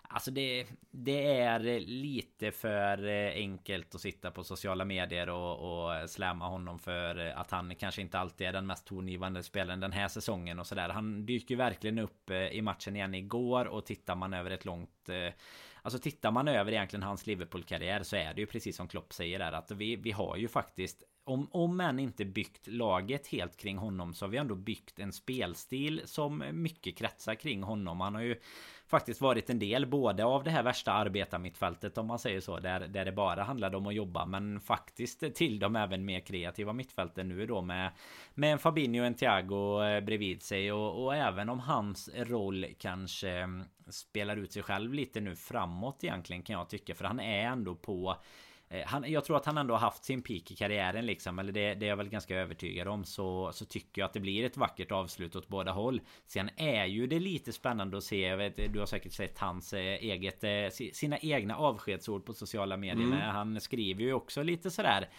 [0.10, 6.10] Alltså det, det är lite för eh, enkelt att sitta på sociala medier och, och
[6.10, 10.08] slämma honom för att han kanske inte alltid är den mest tongivande spelaren den här
[10.08, 10.90] säsongen och sådär.
[10.90, 15.10] Han dyker verkligen upp eh, i matchen igen igår och tittar man över ett långt
[15.10, 15.34] eh,
[15.82, 19.40] Alltså tittar man över egentligen hans Liverpool-karriär så är det ju precis som Klopp säger
[19.40, 23.78] där att vi, vi har ju faktiskt om, om än inte byggt laget helt kring
[23.78, 28.02] honom så har vi ändå byggt en spelstil som mycket kretsar kring honom.
[28.02, 28.36] Han har ju
[28.88, 32.80] faktiskt varit en del både av det här värsta arbetarmittfältet om man säger så där,
[32.80, 37.30] där det bara handlade om att jobba men faktiskt till de även mer kreativa mittfälten
[37.30, 37.92] nu då med
[38.34, 42.66] med en Fabinho och en Thiago eh, bredvid sig och, och även om hans roll
[42.80, 47.20] kanske mm, spelar ut sig själv lite nu framåt egentligen kan jag tycka för han
[47.20, 48.18] är ändå på
[48.86, 51.74] han, jag tror att han ändå har haft sin peak i karriären liksom Eller det,
[51.74, 54.58] det är jag väl ganska övertygad om så, så tycker jag att det blir ett
[54.58, 58.80] vackert avslut åt båda håll Sen är ju det lite spännande att se vet, Du
[58.80, 63.20] har säkert sett hans eh, eget eh, Sina egna avskedsord på sociala medier mm.
[63.20, 65.10] Han skriver ju också lite sådär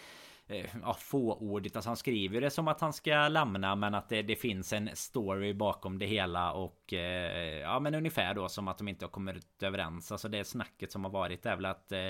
[0.82, 1.76] ja, fåordigt.
[1.76, 4.90] Alltså han skriver det som att han ska lämna men att det, det finns en
[4.94, 9.10] story bakom det hela och eh, ja men ungefär då som att de inte har
[9.10, 10.12] kommit överens.
[10.12, 12.08] Alltså det snacket som har varit är väl att eh,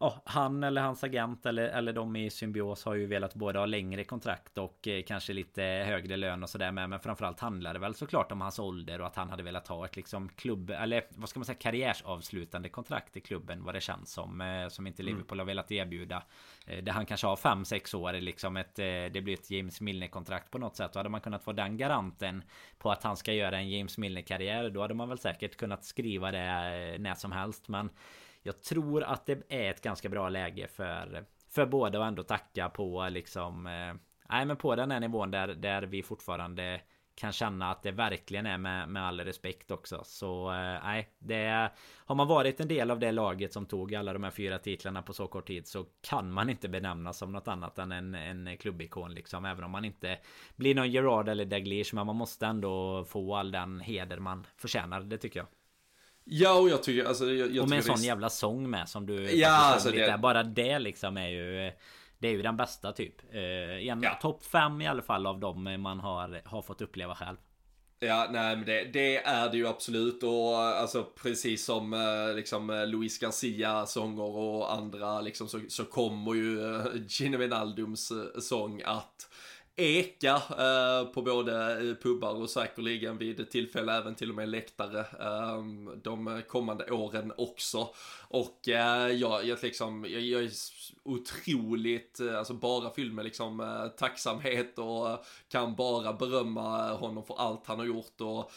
[0.00, 3.66] ja, han eller hans agent eller, eller de i symbios har ju velat både ha
[3.66, 6.90] längre kontrakt och eh, kanske lite högre lön och sådär med.
[6.90, 9.84] Men framförallt handlar det väl såklart om hans ålder och att han hade velat ha
[9.84, 14.12] ett liksom klubb eller vad ska man säga karriärsavslutande kontrakt i klubben vad det känns
[14.12, 14.40] som.
[14.40, 15.14] Eh, som inte mm.
[15.14, 16.22] Liverpool har velat erbjuda.
[16.66, 20.50] Eh, där han kanske har 5-6 år liksom ett det blir ett James Milner kontrakt
[20.50, 20.90] på något sätt.
[20.90, 22.42] Och hade man kunnat få den garanten
[22.78, 25.84] på att han ska göra en James Milner karriär då hade man väl säkert kunnat
[25.84, 27.68] skriva det när som helst.
[27.68, 27.90] Men
[28.42, 32.68] jag tror att det är ett ganska bra läge för för båda att ändå tacka
[32.68, 33.94] på liksom eh,
[34.30, 36.80] Nej men på den här nivån där, där vi fortfarande
[37.14, 40.00] kan känna att det verkligen är med, med all respekt också.
[40.04, 44.12] Så eh, nej, det har man varit en del av det laget som tog alla
[44.12, 47.48] de här fyra titlarna på så kort tid så kan man inte benämnas som något
[47.48, 49.44] annat än en, en klubbikon liksom.
[49.44, 50.18] Även om man inte
[50.56, 55.00] blir någon Gerard eller Daglish, men man måste ändå få all den heder man förtjänar.
[55.00, 55.46] Det tycker jag.
[56.24, 59.06] Ja, och jag tycker alltså jag, jag Och med en sån jävla sång med som
[59.06, 60.20] du Ja, alltså det...
[60.20, 61.72] Bara det liksom är ju
[62.18, 63.14] Det är ju den bästa typ.
[63.32, 64.18] Eh, ja.
[64.22, 67.36] Topp 5 i alla fall av dem man har, har fått uppleva själv.
[68.02, 70.22] Ja, nej men det, det, är det ju absolut.
[70.22, 75.84] Och alltså precis som eh, liksom eh, Luis Garcia sånger och andra liksom så, så
[75.84, 79.28] kommer ju Gino Wijnaldums sång att
[79.80, 85.00] eka eh, på både eh, pubbar och säkerligen vid tillfälle även till och med läktare
[85.00, 85.62] eh,
[86.02, 87.88] de kommande åren också.
[88.28, 90.50] Och eh, jag, jag, liksom, jag, jag är
[91.02, 97.34] otroligt, eh, alltså bara fylld med liksom eh, tacksamhet och kan bara berömma honom för
[97.38, 98.20] allt han har gjort.
[98.20, 98.52] och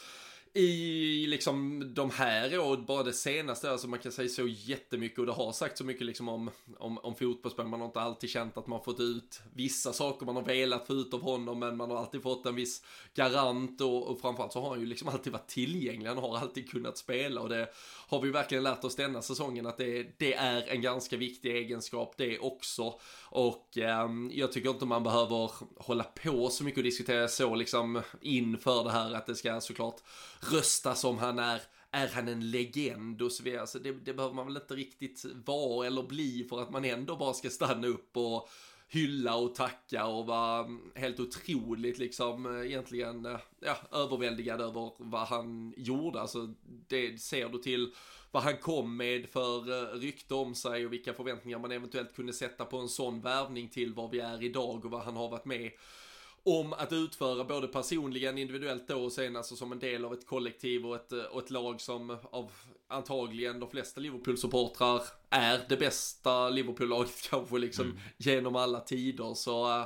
[0.55, 5.25] i liksom de här och bara det senaste, alltså man kan säga så jättemycket och
[5.25, 7.67] det har sagt så mycket liksom om, om, om fotbollsspel.
[7.67, 10.93] Man har inte alltid känt att man fått ut vissa saker man har velat få
[10.93, 12.83] ut av honom, men man har alltid fått en viss
[13.13, 16.09] garant och, och framförallt så har han ju liksom alltid varit tillgänglig.
[16.09, 17.67] Han har alltid kunnat spela och det
[18.13, 22.13] har vi verkligen lärt oss denna säsongen att det, det är en ganska viktig egenskap
[22.17, 22.99] det också.
[23.29, 28.01] Och eh, jag tycker inte man behöver hålla på så mycket och diskutera så liksom
[28.21, 30.01] inför det här att det ska såklart
[30.51, 31.61] rösta som han är
[31.91, 33.61] är han en legend och så vidare.
[33.61, 37.15] Alltså det, det behöver man väl inte riktigt vara eller bli för att man ändå
[37.15, 38.49] bara ska stanna upp och
[38.87, 45.27] hylla och tacka och var helt otroligt liksom eh, egentligen eh, ja, överväldigad över vad
[45.27, 46.21] han gjorde.
[46.21, 46.53] Alltså
[46.87, 47.93] det ser du till
[48.31, 52.33] vad han kom med för eh, rykte om sig och vilka förväntningar man eventuellt kunde
[52.33, 55.45] sätta på en sån värvning till var vi är idag och vad han har varit
[55.45, 55.71] med
[56.45, 60.27] om att utföra både personligen, individuellt då och sen alltså som en del av ett
[60.27, 62.51] kollektiv och ett, och ett lag som av
[62.87, 67.97] antagligen de flesta Liverpool-supportrar är det bästa Liverpool-laget kanske liksom mm.
[68.17, 69.33] genom alla tider.
[69.33, 69.85] Så uh,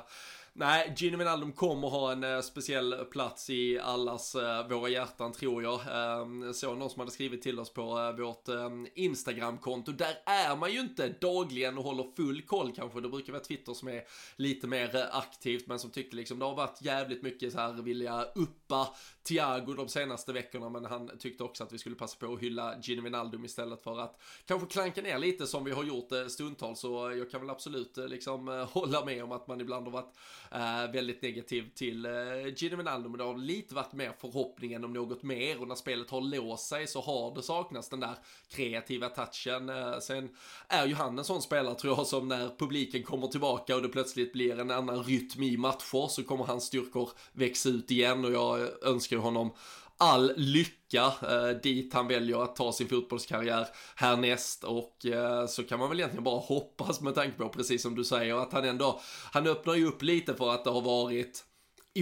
[0.60, 5.64] Nej, Gino Wijnaldum kommer ha en eh, speciell plats i allas eh, våra hjärtan tror
[5.64, 5.74] jag.
[5.74, 9.91] Eh, såg någon som hade skrivit till oss på eh, vårt eh, Instagram-konto.
[9.91, 13.01] Där är man ju inte dagligen och håller full koll kanske.
[13.01, 14.03] Det brukar vara Twitter som är
[14.36, 18.24] lite mer aktivt men som tyckte liksom det har varit jävligt mycket så här vilja
[18.36, 18.88] uppa
[19.24, 22.76] Thiago de senaste veckorna men han tyckte också att vi skulle passa på att hylla
[22.82, 27.12] Gino Wijnaldum istället för att kanske klanka ner lite som vi har gjort stundtals så
[27.18, 30.14] jag kan väl absolut liksom hålla med om att man ibland har varit
[30.56, 33.12] Uh, väldigt negativ till uh, Gino Wijnaldum.
[33.12, 35.62] Och det har lite varit mer förhoppningen om något mer.
[35.62, 38.16] Och när spelet har låst sig så har det saknats den där
[38.50, 39.70] kreativa touchen.
[39.70, 40.30] Uh, sen
[40.68, 43.89] är ju han en sån spelare tror jag som när publiken kommer tillbaka och det
[43.89, 48.26] plötsligt blir en annan rytm i matcher så kommer hans styrkor växa ut igen.
[48.26, 49.52] Och jag önskar honom
[49.98, 55.80] all lycka eh, dit han väljer att ta sin fotbollskarriär härnäst och eh, så kan
[55.80, 59.02] man väl egentligen bara hoppas med tanke på precis som du säger att han ändå,
[59.32, 61.43] han öppnar ju upp lite för att det har varit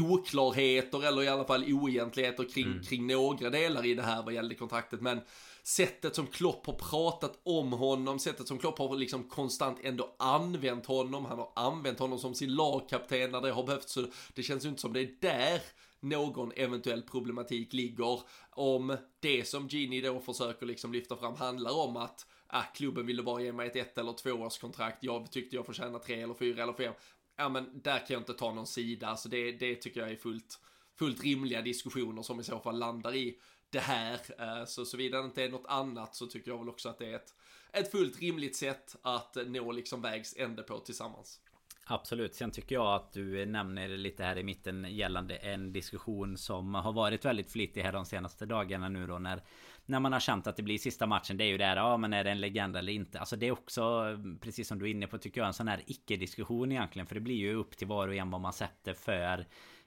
[0.02, 2.84] oklarheter eller i alla fall oegentligheter kring, mm.
[2.84, 5.02] kring några delar i det här vad gällde kontraktet.
[5.02, 5.22] Men
[5.64, 10.86] sättet som Klopp har pratat om honom, sättet som Klopp har liksom konstant ändå använt
[10.86, 13.94] honom, han har använt honom som sin lagkapten när det har behövts.
[13.94, 15.62] Så det känns ju inte som det är där
[16.06, 18.22] någon eventuell problematik ligger.
[18.50, 23.24] Om det som Gini då försöker liksom lyfta fram handlar om att ah, klubben ville
[23.24, 26.74] bara ge mig ett ett eller tvåårskontrakt, jag tyckte jag förtjänar tre eller fyra eller
[26.74, 26.94] fem.
[27.36, 30.16] Ja men där kan jag inte ta någon sida, så det, det tycker jag är
[30.16, 30.60] fullt,
[30.96, 33.40] fullt rimliga diskussioner som i så fall landar i
[33.70, 34.20] det här.
[34.40, 37.06] Eh, så såvida det inte är något annat så tycker jag väl också att det
[37.06, 37.34] är ett,
[37.72, 41.40] ett fullt rimligt sätt att nå liksom vägs ände på tillsammans.
[41.88, 46.76] Absolut, sen tycker jag att du nämner lite här i mitten gällande en diskussion som
[46.76, 49.42] har varit väldigt flitig här de senaste dagarna nu då när
[49.86, 51.38] När man har känt att det blir sista matchen.
[51.38, 53.20] Det är ju det här, ja men är det en legend eller inte?
[53.20, 54.04] Alltså det är också
[54.42, 57.08] Precis som du är inne på tycker jag en sån här icke-diskussion egentligen.
[57.08, 59.46] För det blir ju upp till var och en vad man sätter för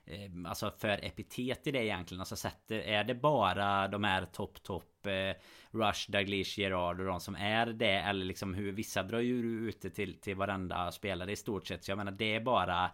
[0.09, 2.21] Eh, alltså för epitet i det egentligen.
[2.21, 5.41] Alltså sätter, är det bara de här topp topp eh,
[5.71, 9.89] Rush, Douglas, Gerard och de som är det eller liksom hur vissa drar ju ute
[9.89, 11.83] till, till varenda spelare i stort sett.
[11.83, 12.91] Så jag menar det är bara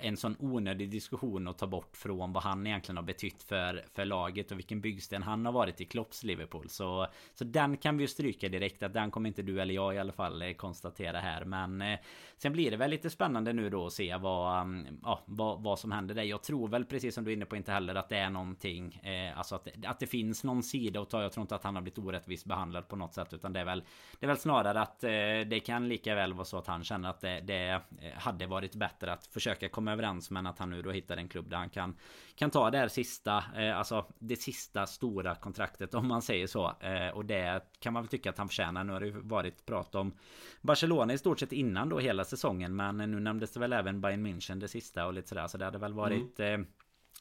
[0.00, 4.04] en sån onödig diskussion att ta bort från vad han egentligen har betytt för, för
[4.04, 6.68] laget och vilken byggsten han har varit i Klopps Liverpool.
[6.68, 9.94] Så, så den kan vi ju stryka direkt att den kommer inte du eller jag
[9.94, 11.44] i alla fall eh, konstatera här.
[11.44, 11.98] Men eh,
[12.36, 15.78] sen blir det väl lite spännande nu då att se vad, mm, ja, vad, vad
[15.78, 16.22] som händer där.
[16.22, 18.94] Jag tror väl precis som du är inne på inte heller att det är någonting,
[18.94, 21.22] eh, alltså att, att det finns någon sida att ta.
[21.22, 23.64] Jag tror inte att han har blivit orättvist behandlad på något sätt utan det är
[23.64, 23.82] väl,
[24.18, 25.10] det är väl snarare att eh,
[25.46, 27.80] det kan lika väl vara så att han känner att det, det eh,
[28.14, 31.50] hade varit bättre att försöka komma överens men att han nu då hittar en klubb
[31.50, 31.96] där han kan
[32.34, 36.74] Kan ta det här sista eh, Alltså det sista stora kontraktet om man säger så.
[36.80, 38.84] Eh, Och det kan man väl tycka att han förtjänar.
[38.84, 40.12] Nu har det ju varit prat om
[40.60, 44.26] Barcelona i stort sett innan då hela säsongen Men nu nämndes det väl även Bayern
[44.26, 46.60] München det sista och lite sådär Så det hade väl varit mm.
[46.60, 46.66] eh,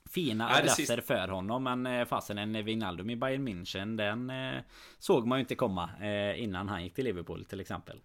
[0.09, 4.61] Fina adresser för honom men eh, fasen en Wijnaldum i Bayern München Den eh,
[4.99, 8.01] såg man ju inte komma eh, innan han gick till Liverpool till exempel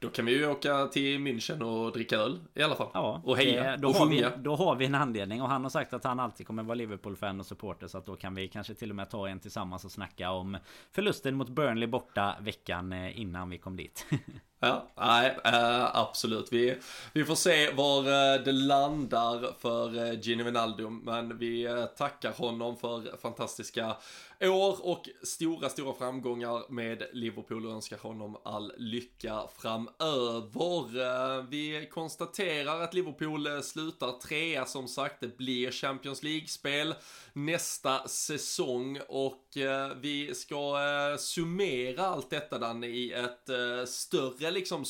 [0.00, 2.88] då kan vi ju åka till München och dricka öl i alla fall.
[2.94, 4.30] Ja, och heja då och har sjunga.
[4.36, 6.74] Vi, då har vi en anledning och han har sagt att han alltid kommer vara
[6.74, 9.84] Liverpool-fan och supporter så att då kan vi kanske till och med ta en tillsammans
[9.84, 10.56] och snacka om
[10.92, 14.06] förlusten mot Burnley borta veckan eh, innan vi kom dit.
[14.62, 16.52] Ja, nej, äh, absolut.
[16.52, 16.78] Vi,
[17.12, 23.16] vi får se var äh, det landar för Gini Wijnaldum, men vi tackar honom för
[23.16, 23.96] fantastiska
[24.48, 31.42] år och stora, stora framgångar med Liverpool och önskar honom all lycka framöver.
[31.50, 35.20] Vi konstaterar att Liverpool slutar trea som sagt.
[35.20, 36.94] Det blir Champions League-spel
[37.32, 44.50] nästa säsong och eh, vi ska eh, summera allt detta Danne i ett eh, större
[44.50, 44.84] liksom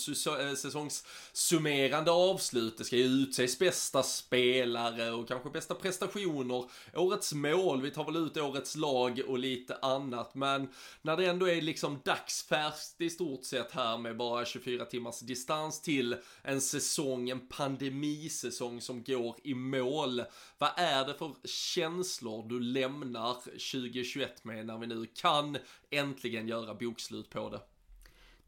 [0.57, 2.79] säsongssummerande avslut.
[2.79, 8.17] Det ska ju utses bästa spelare och kanske bästa prestationer, årets mål, vi tar väl
[8.17, 10.35] ut årets lag och lite annat.
[10.35, 10.69] Men
[11.03, 15.83] när det ändå är liksom dagsfärskt i stort sett här med bara 24 timmars distans
[15.83, 20.23] till en säsong, en pandemisäsong som går i mål.
[20.59, 25.57] Vad är det för känslor du lämnar 2021 med när vi nu kan
[25.91, 27.61] äntligen göra bokslut på det?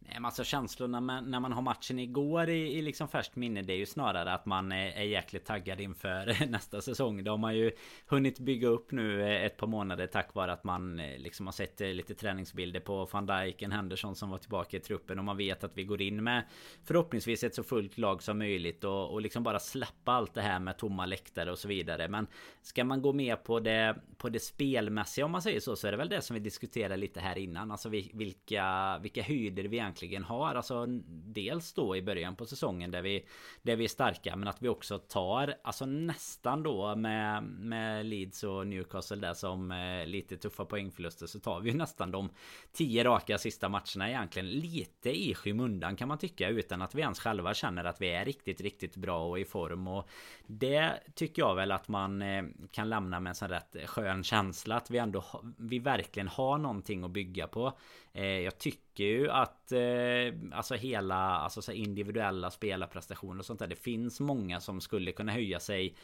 [0.06, 3.62] Nej men alltså känslorna med, när man har matchen igår i, i liksom färskt minne
[3.62, 7.24] Det är ju snarare att man är, är jäkligt taggad inför nästa säsong.
[7.24, 7.72] Det har man ju
[8.06, 11.52] hunnit bygga upp nu eh, ett par månader tack vare att man eh, liksom har
[11.52, 15.36] sett eh, lite träningsbilder på van Dijk, Henderson som var tillbaka i truppen och man
[15.36, 16.42] vet att vi går in med
[16.84, 20.58] förhoppningsvis ett så fullt lag som möjligt och, och liksom bara släppa allt det här
[20.58, 22.08] med tomma läktare och så vidare.
[22.08, 22.26] Men
[22.62, 25.90] ska man gå med på det på det spelmässiga om man säger så så är
[25.90, 27.70] det väl det som vi diskuterade lite här innan.
[27.70, 29.91] Alltså vilka vilka höjder vi egentligen
[30.24, 30.54] har.
[30.54, 33.24] Alltså dels då i början på säsongen där vi
[33.62, 38.44] där vi är starka men att vi också tar alltså nästan då med med Leeds
[38.44, 42.30] och Newcastle där som eh, lite tuffa poängförluster så tar vi ju nästan de
[42.72, 47.20] tio raka sista matcherna egentligen lite i skymundan kan man tycka utan att vi ens
[47.20, 50.08] själva känner att vi är riktigt riktigt bra och i form och
[50.46, 54.76] det tycker jag väl att man eh, kan lämna med en sån rätt skön känsla
[54.76, 55.24] att vi ändå
[55.56, 57.72] vi verkligen har någonting att bygga på.
[58.14, 63.66] Eh, jag tycker ju att eh, alltså hela alltså så individuella spelarprestationer och sånt där.
[63.66, 65.96] Det finns många som skulle kunna höja sig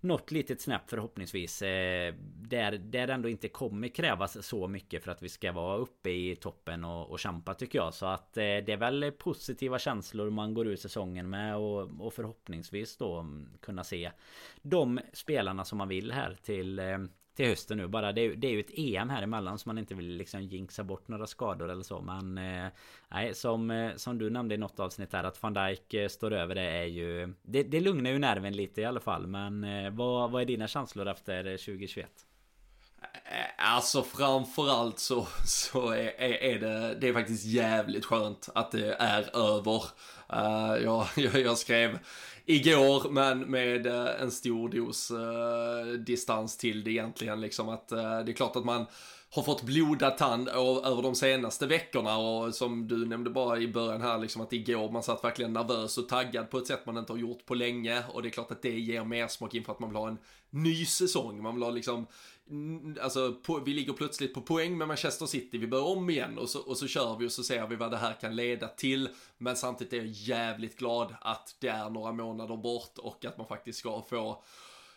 [0.00, 1.62] något litet snäpp förhoppningsvis.
[1.62, 5.76] Eh, där, där det ändå inte kommer krävas så mycket för att vi ska vara
[5.76, 7.94] uppe i toppen och, och kämpa tycker jag.
[7.94, 12.96] Så att det är väl positiva känslor man går ur säsongen med och, och förhoppningsvis
[12.96, 14.10] då mm, kunna se
[14.62, 16.80] de spelarna som man vill här till
[17.36, 18.12] till hösten nu bara.
[18.12, 20.84] Det är, det är ju ett EM här emellan så man inte vill liksom jinxa
[20.84, 22.00] bort några skador eller så.
[22.00, 22.72] Men eh,
[23.08, 26.32] nej, som, eh, som du nämnde i något avsnitt här att van Dijk eh, står
[26.32, 27.34] över det är ju...
[27.42, 29.26] Det, det lugnar ju nerven lite i alla fall.
[29.26, 32.25] Men eh, vad, vad är dina känslor efter eh, 2021?
[33.30, 38.96] Eh, alltså framförallt så, så är, är, det, det är faktiskt jävligt skönt att det
[38.98, 39.82] är över.
[40.32, 41.98] Uh, jag, jag, jag skrev
[42.44, 47.40] igår, men med uh, en stor dos uh, distans till det egentligen.
[47.40, 48.86] Liksom att det är klart att man
[49.30, 54.02] har fått blodad tand över de senaste veckorna och som du nämnde bara i början
[54.02, 57.12] här liksom att igår man satt verkligen nervös och taggad på ett sätt man inte
[57.12, 59.80] har gjort på länge och det är klart att det ger mer smak inför att
[59.80, 60.18] man vill ha en
[60.50, 61.42] ny säsong.
[61.42, 62.06] Man vill ha liksom
[63.00, 66.48] Alltså, på, vi ligger plötsligt på poäng med Manchester City, vi börjar om igen och
[66.48, 69.08] så, och så kör vi och så ser vi vad det här kan leda till.
[69.38, 73.46] Men samtidigt är jag jävligt glad att det är några månader bort och att man
[73.46, 74.42] faktiskt ska få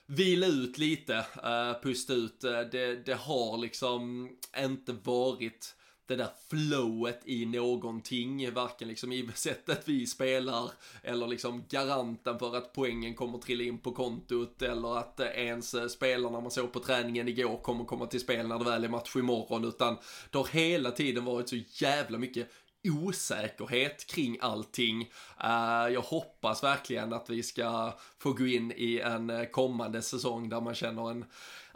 [0.05, 2.43] vila ut lite, uh, pusta ut.
[2.43, 5.75] Uh, det, det har liksom inte varit
[6.09, 10.71] det där flowet i någonting, varken liksom i sättet vi spelar
[11.03, 16.39] eller liksom garanten för att poängen kommer trilla in på kontot eller att ens spelarna
[16.39, 19.65] man såg på träningen igår kommer komma till spel när det väl är match imorgon
[19.65, 19.97] utan
[20.31, 22.49] det har hela tiden varit så jävla mycket
[22.83, 25.01] osäkerhet kring allting.
[25.43, 30.61] Uh, jag hoppas verkligen att vi ska få gå in i en kommande säsong där
[30.61, 31.25] man känner en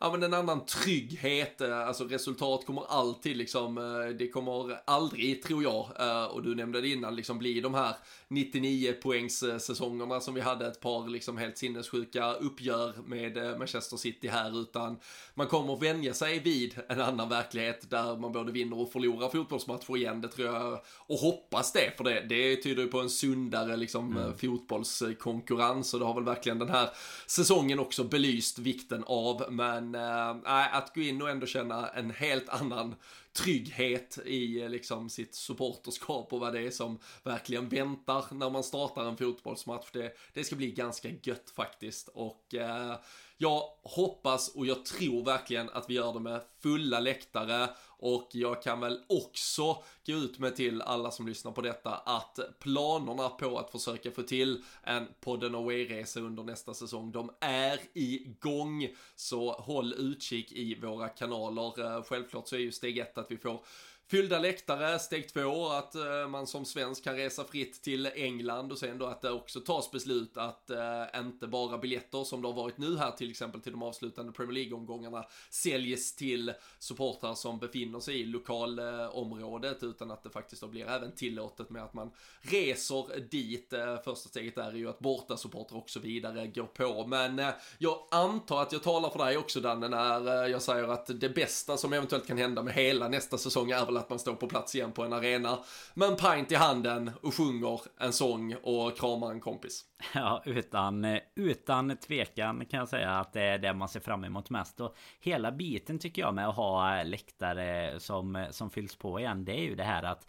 [0.04, 1.62] ja, men en annan trygghet.
[1.62, 6.56] Eh, alltså resultat kommer alltid liksom, eh, det kommer aldrig, tror jag, eh, och du
[6.56, 7.96] nämnde det innan, liksom bli de här
[8.28, 14.28] 99 poängs säsongerna som vi hade ett par liksom helt sinnessjuka uppgör med Manchester City
[14.28, 15.00] här, utan
[15.34, 19.98] man kommer vänja sig vid en annan verklighet där man både vinner och förlorar fotbollsmatcher
[19.98, 23.78] igen, det tror jag, och hoppas det, för det, det tyder ju på en sundare
[23.78, 24.38] liksom mm.
[24.38, 26.90] fotbollskonkurrens och det har väl verkligen den här
[27.28, 32.12] säsongen också belyst vikten av, men men äh, att gå in och ändå känna en
[32.12, 32.96] helt annan
[33.34, 38.64] trygghet i eh, liksom sitt supporterskap och vad det är som verkligen väntar när man
[38.64, 39.88] startar en fotbollsmatch.
[39.94, 42.96] Det, det ska bli ganska gött faktiskt och äh,
[43.44, 48.64] jag hoppas och jag tror verkligen att vi gör det med fulla läktare och jag
[48.64, 53.58] kan väl också gå ut med till alla som lyssnar på detta att planerna på
[53.58, 58.88] att försöka få till en podden away-resa under nästa säsong, de är igång.
[59.16, 61.96] Så håll utkik i våra kanaler.
[61.98, 63.60] Eh, självklart så är ju steg ett att vi får
[64.08, 68.78] fyllda läktare, steg två att eh, man som svensk kan resa fritt till England och
[68.78, 72.56] sen då att det också tas beslut att eh, inte bara biljetter som det har
[72.56, 78.00] varit nu här till exempel till de avslutande Premier League-omgångarna säljs till supportrar som befinner
[78.00, 83.20] sig i lokalområdet utan att det faktiskt då blir även tillåtet med att man reser
[83.20, 83.74] dit.
[83.74, 87.42] Eh, första steget där är ju att borta supportrar och så vidare går på men
[87.78, 91.78] jag antar att jag talar för dig också Danne när jag säger att det bästa
[91.78, 94.76] som eventuellt kan hända med hela nästa säsong är väl att man står på plats
[94.76, 95.60] igen på en arena
[95.94, 99.86] med en pint i handen och sjunger en sång och kramar en kompis.
[100.14, 104.50] Ja, utan, utan tvekan kan jag säga att det är det man ser fram emot
[104.50, 104.80] mest.
[104.82, 109.60] Och hela biten tycker jag med att ha läktare som, som fylls på igen, det
[109.60, 110.28] är ju det här att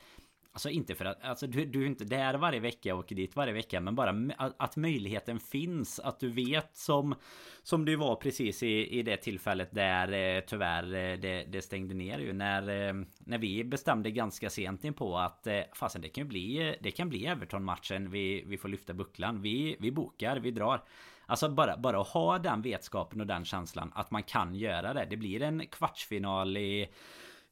[0.55, 3.37] Alltså inte för att, alltså du, du är inte där varje vecka och åker dit
[3.37, 7.15] varje vecka Men bara att, möjligheten finns Att du vet som
[7.63, 11.95] Som du var precis i, i det tillfället där eh, tyvärr eh, det, det, stängde
[11.95, 16.09] ner ju när eh, När vi bestämde ganska sent in på att eh, Fasen det
[16.09, 18.11] kan ju bli Det kan bli Everton-matchen.
[18.11, 19.43] Vi, vi får lyfta bucklan.
[19.43, 20.85] Vi, vi bokar, vi drar.
[21.27, 25.07] Alltså bara, bara att ha den vetskapen och den känslan att man kan göra det.
[25.11, 26.89] Det blir en kvartsfinal i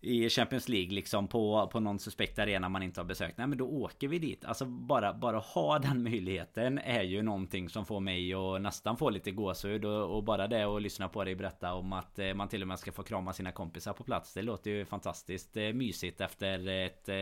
[0.03, 3.39] i Champions League liksom på, på någon suspekt arena man inte har besökt.
[3.39, 4.45] Nej men då åker vi dit.
[4.45, 9.11] Alltså bara, bara ha den möjligheten är ju någonting som får mig att nästan få
[9.11, 9.85] lite gåshud.
[9.85, 12.69] Och, och bara det att lyssna på dig berätta om att eh, man till och
[12.69, 14.35] med ska få krama sina kompisar på plats.
[14.35, 17.17] Det låter ju fantastiskt eh, mysigt efter ett, eh,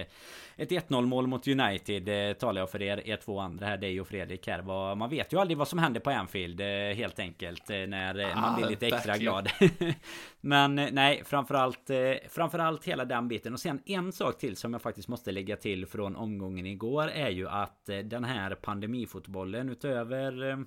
[0.56, 2.38] ett 1-0 mål mot United.
[2.38, 4.94] Talar jag för er, er två andra här, dig och Fredrik här.
[4.94, 6.60] Man vet ju aldrig vad som händer på Anfield
[6.96, 7.68] helt enkelt.
[7.68, 9.48] När man blir lite extra glad.
[10.40, 11.90] men nej, framförallt,
[12.28, 13.52] framförallt allt hela den biten.
[13.52, 17.30] Och sen en sak till som jag faktiskt måste lägga till från omgången igår är
[17.30, 20.58] ju att eh, den här pandemifotbollen utöver eh,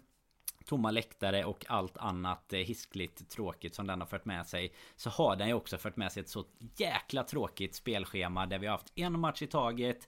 [0.65, 5.09] tomma läktare och allt annat eh, hiskligt tråkigt som den har fört med sig Så
[5.09, 6.45] har den ju också fört med sig ett så
[6.77, 10.07] jäkla tråkigt spelschema där vi har haft en match i taget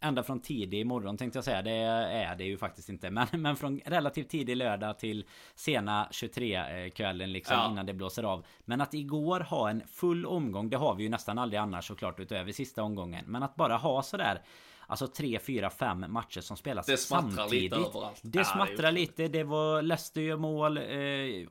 [0.00, 1.62] Ända från tidig morgon tänkte jag säga.
[1.62, 3.10] Det är det ju faktiskt inte.
[3.10, 5.24] Men, men från relativt tidig lördag till
[5.54, 7.70] sena 23 kvällen liksom ja.
[7.70, 8.46] innan det blåser av.
[8.64, 10.70] Men att igår ha en full omgång.
[10.70, 13.24] Det har vi ju nästan aldrig annars såklart utöver sista omgången.
[13.26, 14.42] Men att bara ha sådär
[14.86, 17.62] Alltså 3, 4, 5 matcher som spelas det samtidigt.
[17.62, 18.20] Lite överallt.
[18.22, 19.28] Det smattrar lite.
[19.28, 20.78] Det var Leicester gör mål.
[20.78, 20.84] Eh,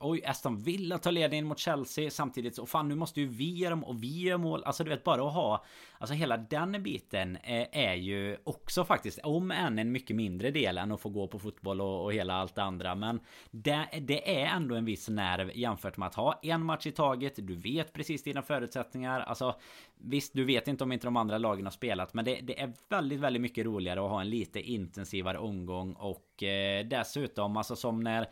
[0.00, 2.58] oj, Aston Villa tar ledningen mot Chelsea samtidigt.
[2.58, 4.64] Och fan, nu måste ju vi göra och vi gör mål.
[4.64, 5.64] Alltså du vet bara att ha
[5.98, 10.78] Alltså hela den biten är, är ju också faktiskt om än en mycket mindre del
[10.78, 12.94] än att få gå på fotboll och, och hela allt det andra.
[12.94, 13.20] Men
[13.50, 17.34] det, det, är ändå en viss nerv jämfört med att ha en match i taget.
[17.36, 19.20] Du vet precis dina förutsättningar.
[19.20, 19.54] Alltså
[20.06, 22.72] visst, du vet inte om inte de andra lagen har spelat, men det, det är
[22.88, 28.00] väldigt, väldigt mycket roligare att ha en lite intensivare omgång och eh, dessutom alltså som
[28.00, 28.26] när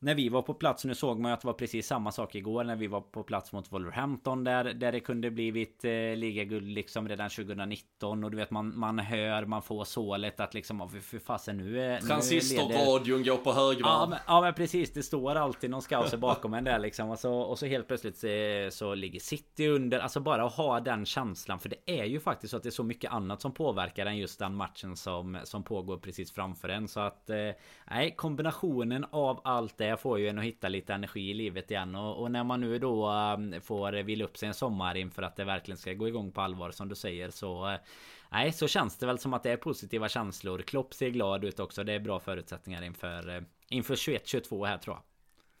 [0.00, 2.34] när vi var på plats, nu såg man ju att det var precis samma sak
[2.34, 6.68] igår när vi var på plats mot Wolverhampton där, där det kunde blivit eh, ligaguld
[6.68, 11.18] liksom redan 2019 och du vet man, man hör, man får sålet att liksom, för,
[11.18, 12.00] fasen nu är...
[12.00, 13.80] Transistorradion går på högvarv.
[13.80, 17.18] Ja, men, ja men precis, det står alltid någon scouser bakom en där liksom och
[17.18, 18.28] så, och så helt plötsligt så,
[18.70, 22.50] så ligger City under, alltså bara att ha den känslan för det är ju faktiskt
[22.50, 25.62] så att det är så mycket annat som påverkar än just den matchen som, som
[25.62, 27.36] pågår precis framför en så att eh,
[27.90, 31.70] nej, kombinationen av allt det det får ju en att hitta lite energi i livet
[31.70, 31.94] igen.
[31.94, 35.22] Och, och när man nu då um, får eh, vila upp sig en sommar inför
[35.22, 37.78] att det verkligen ska gå igång på allvar som du säger så eh,
[38.30, 40.58] Nej så känns det väl som att det är positiva känslor.
[40.58, 41.84] Klopp ser glad ut också.
[41.84, 45.02] Det är bra förutsättningar inför eh, Inför 21-22 här tror jag.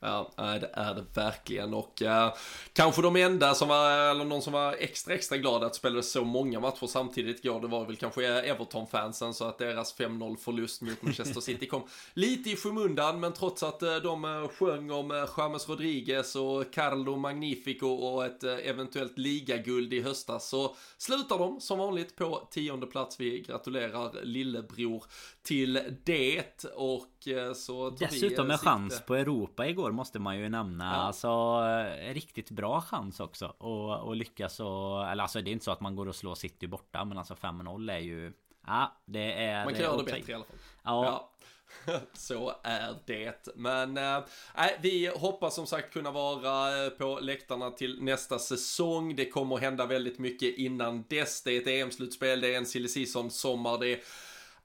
[0.00, 1.74] Ja, äh, det är det verkligen.
[1.74, 2.34] Och uh,
[2.72, 6.24] kanske de enda som var, eller någon som var extra extra glad att spela så
[6.24, 7.44] många matcher samtidigt.
[7.44, 11.82] Igår, det var väl kanske Everton-fansen så att deras 5-0 förlust mot Manchester City kom
[12.14, 13.20] lite i skymundan.
[13.20, 19.18] Men trots att uh, de sjöng om James Rodriguez och Carlo Magnifico och ett eventuellt
[19.18, 23.20] ligaguld i höstas så slutar de som vanligt på tionde plats.
[23.20, 25.04] Vi gratulerar lillebror
[25.42, 26.64] till det.
[26.74, 27.17] Och
[27.54, 30.84] så Dessutom med chans på Europa igår år måste man ju nämna.
[30.84, 30.90] Ja.
[30.90, 33.54] Alltså eh, riktigt bra chans också.
[33.58, 35.08] Och, och lyckas och...
[35.08, 37.04] Eller alltså det är inte så att man går och slår City borta.
[37.04, 38.32] Men alltså 5-0 är ju...
[38.66, 39.64] Ja, det är...
[39.64, 40.56] Man kan göra det bättre i alla fall.
[40.84, 41.04] ja.
[41.04, 41.30] ja.
[42.12, 43.48] Så är det.
[43.54, 44.22] Men äh,
[44.80, 49.16] vi hoppas som sagt kunna vara eh, på läktarna till nästa säsong.
[49.16, 51.42] Det kommer hända väldigt mycket innan dess.
[51.42, 54.00] Det är ett EM-slutspel, det är en silly season sommar, det är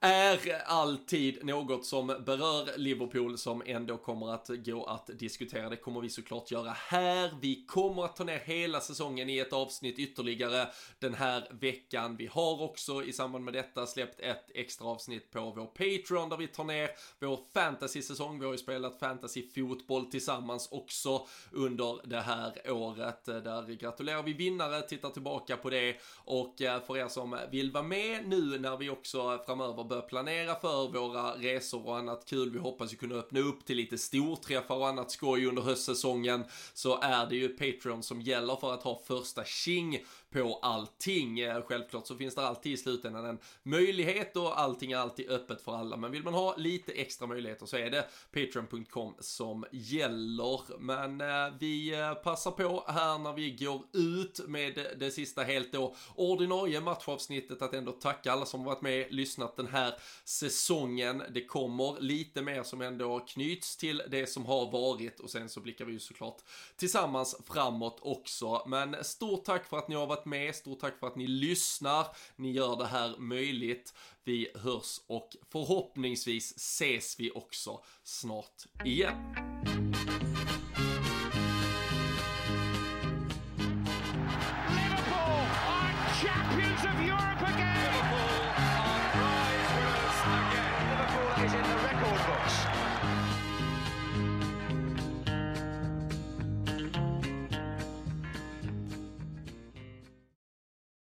[0.04, 5.68] är alltid något som berör Liverpool som ändå kommer att gå att diskutera.
[5.68, 7.30] Det kommer vi såklart göra här.
[7.40, 12.16] Vi kommer att ta ner hela säsongen i ett avsnitt ytterligare den här veckan.
[12.16, 16.36] Vi har också i samband med detta släppt ett extra avsnitt på vår Patreon där
[16.36, 16.90] vi tar ner
[17.20, 18.38] vår fantasy-säsong.
[18.38, 23.24] Vi har ju spelat fantasy-fotboll tillsammans också under det här året.
[23.24, 27.84] Där gratulerar vi vinnare, tittar tillbaka på det och eh, för er som vill vara
[27.84, 32.50] med nu när vi också framöver börja planera för våra resor och annat kul.
[32.50, 36.44] Vi hoppas ju kunna öppna upp till lite storträffar och annat skoj under höstsäsongen.
[36.74, 40.04] Så är det ju Patreon som gäller för att ha första tjing
[40.34, 41.40] på allting.
[41.40, 45.62] Eh, självklart så finns det alltid i slutändan en möjlighet och allting är alltid öppet
[45.62, 45.96] för alla.
[45.96, 50.78] Men vill man ha lite extra möjligheter så är det patreon.com som gäller.
[50.78, 55.72] Men eh, vi eh, passar på här när vi går ut med det sista helt
[55.72, 61.22] då ordinarie matchavsnittet att ändå tacka alla som varit med, lyssnat den här säsongen.
[61.30, 65.60] Det kommer lite mer som ändå knyts till det som har varit och sen så
[65.60, 66.42] blickar vi ju såklart
[66.76, 68.62] tillsammans framåt också.
[68.66, 72.06] Men stort tack för att ni har varit med, stort tack för att ni lyssnar,
[72.36, 73.94] ni gör det här möjligt.
[74.24, 79.34] Vi hörs och förhoppningsvis ses vi också snart igen.